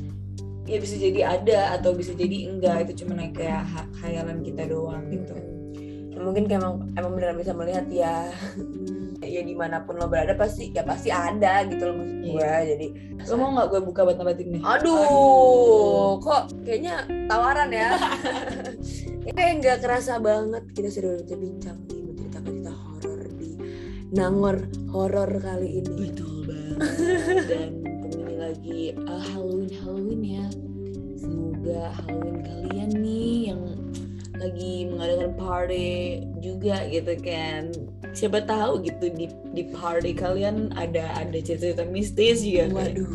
ya 0.65 0.81
bisa 0.81 0.97
jadi 0.97 1.21
ada 1.27 1.77
atau 1.77 1.93
bisa 1.93 2.17
jadi 2.17 2.49
enggak 2.49 2.89
itu 2.89 3.05
cuma 3.05 3.21
kayak 3.35 3.67
ha- 3.69 3.91
khayalan 4.01 4.41
kita 4.41 4.65
doang 4.71 5.05
gitu 5.13 5.35
mungkin 6.19 6.45
kayak 6.47 6.61
emang, 6.63 6.77
emang 6.95 7.13
beneran 7.17 7.39
bisa 7.39 7.53
melihat 7.53 7.87
ya. 7.91 8.15
Ya 9.25 9.41
di 9.41 9.57
mana 9.57 9.81
pun 9.81 9.97
lo 9.97 10.05
berada 10.05 10.37
pasti 10.37 10.69
ya 10.69 10.85
pasti 10.85 11.09
ada 11.09 11.65
gitu 11.65 11.89
loh 11.89 11.97
maksud 11.97 12.29
Iya. 12.29 12.29
gue 12.29 12.53
jadi 12.77 12.87
lo 13.25 13.35
mau 13.41 13.51
nggak 13.57 13.69
gue 13.73 13.81
buka 13.81 14.01
batin 14.05 14.49
nih? 14.53 14.63
Aduh 14.63 16.21
kok 16.21 16.53
kayaknya 16.61 17.09
tawaran 17.25 17.73
ya. 17.73 17.97
Kayak 19.33 19.53
nggak 19.65 19.79
kerasa 19.81 20.21
banget 20.21 20.65
kita 20.77 20.89
sudah 20.93 21.11
bincang 21.41 21.79
nih 21.89 22.05
menceritakan 22.05 22.53
cerita 22.53 22.73
horor 22.77 23.23
di 23.41 23.51
Nangor 24.13 24.57
horor 24.93 25.31
kali 25.41 25.81
ini. 25.81 25.95
Betul 26.13 26.35
banget. 26.45 26.79
Dan 27.49 27.71
ini 28.13 28.35
lagi 28.37 28.81
uh, 29.09 29.25
Halloween 29.33 29.73
Halloween 29.81 30.23
ya. 30.23 30.47
Semoga 31.17 31.83
Halloween 31.97 32.39
kalian 32.45 32.91
nih 33.01 33.57
yang 33.57 33.63
lagi 34.45 34.87
mengadakan 34.89 35.33
party 35.41 36.23
juga 36.45 36.85
gitu 36.93 37.15
kan. 37.25 37.73
Siapa 38.13 38.45
tahu 38.45 38.85
gitu 38.85 39.09
di 39.11 39.27
di 39.57 39.63
party 39.73 40.13
kalian 40.13 40.71
ada 40.77 41.11
ada 41.17 41.39
cerita-cerita 41.41 41.89
mistis 41.89 42.45
juga 42.45 42.69
kan. 42.69 42.93
waduh. 42.93 43.13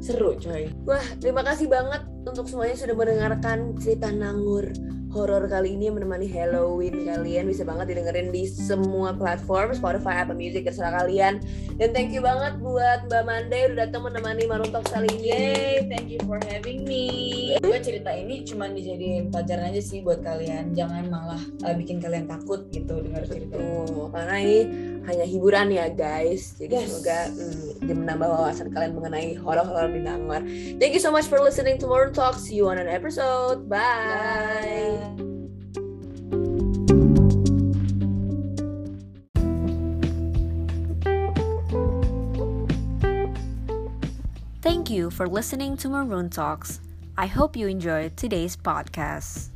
Seru 0.00 0.38
coy. 0.38 0.70
Wah, 0.86 1.02
terima 1.18 1.42
kasih 1.42 1.66
banget 1.66 2.06
untuk 2.24 2.46
semuanya 2.46 2.76
sudah 2.78 2.94
mendengarkan 2.94 3.74
cerita 3.78 4.08
Nangur 4.14 4.70
horor 5.16 5.48
kali 5.48 5.72
ini 5.72 5.88
yang 5.88 5.96
menemani 5.96 6.28
Halloween 6.28 7.08
kalian 7.08 7.48
bisa 7.48 7.64
banget 7.64 7.96
didengerin 7.96 8.28
di 8.28 8.44
semua 8.44 9.16
platform 9.16 9.72
Spotify, 9.72 10.20
Apple 10.20 10.36
Music, 10.36 10.68
terserah 10.68 11.00
kalian. 11.00 11.40
Dan 11.80 11.96
thank 11.96 12.12
you 12.12 12.20
banget 12.20 12.60
buat 12.60 13.08
Mbak 13.08 13.22
Mande 13.24 13.58
udah 13.72 13.88
datang 13.88 14.04
menemani 14.04 14.44
Maroon 14.44 14.68
Talk 14.68 14.84
kali 14.92 15.08
ini. 15.16 15.32
Yay, 15.32 15.88
thank 15.88 16.12
you 16.12 16.20
for 16.28 16.36
having 16.44 16.84
me. 16.84 17.56
Gue 17.64 17.80
cerita 17.80 18.12
ini 18.12 18.44
cuma 18.44 18.68
dijadiin 18.68 19.32
pelajaran 19.32 19.72
aja 19.72 19.80
sih 19.80 20.04
buat 20.04 20.20
kalian. 20.20 20.76
Jangan 20.76 21.08
malah 21.08 21.40
uh, 21.64 21.72
bikin 21.72 21.96
kalian 21.96 22.28
takut 22.28 22.68
gitu 22.68 23.00
dengar 23.00 23.24
cerita. 23.24 23.56
Tuh, 23.56 24.12
karena 24.12 24.36
ini 24.44 24.58
hanya 25.06 25.24
hiburan 25.24 25.70
ya 25.70 25.86
guys. 25.88 26.58
Jadi 26.58 26.74
Yes. 26.74 26.86
semoga 26.90 27.18
hmm, 27.30 27.86
dia 27.86 27.94
menambah 27.96 28.28
wawasan 28.28 28.68
kalian 28.74 28.92
mengenai 28.98 29.38
horor-horor 29.38 29.90
di 29.94 30.02
Nangor. 30.02 30.42
Thank 30.76 30.92
you 30.92 31.02
so 31.02 31.14
much 31.14 31.30
for 31.30 31.38
listening 31.38 31.78
to 31.78 31.86
Maroon 31.86 32.12
Talk. 32.12 32.36
See 32.36 32.58
you 32.58 32.66
on 32.68 32.78
an 32.78 32.90
episode. 32.90 33.70
Bye. 33.70 34.98
Thank 44.62 44.90
you 44.90 45.10
for 45.10 45.28
listening 45.28 45.76
to 45.78 45.88
Maroon 45.88 46.28
Talks. 46.30 46.80
I 47.16 47.26
hope 47.26 47.56
you 47.56 47.68
enjoyed 47.68 48.16
today's 48.16 48.56
podcast. 48.56 49.50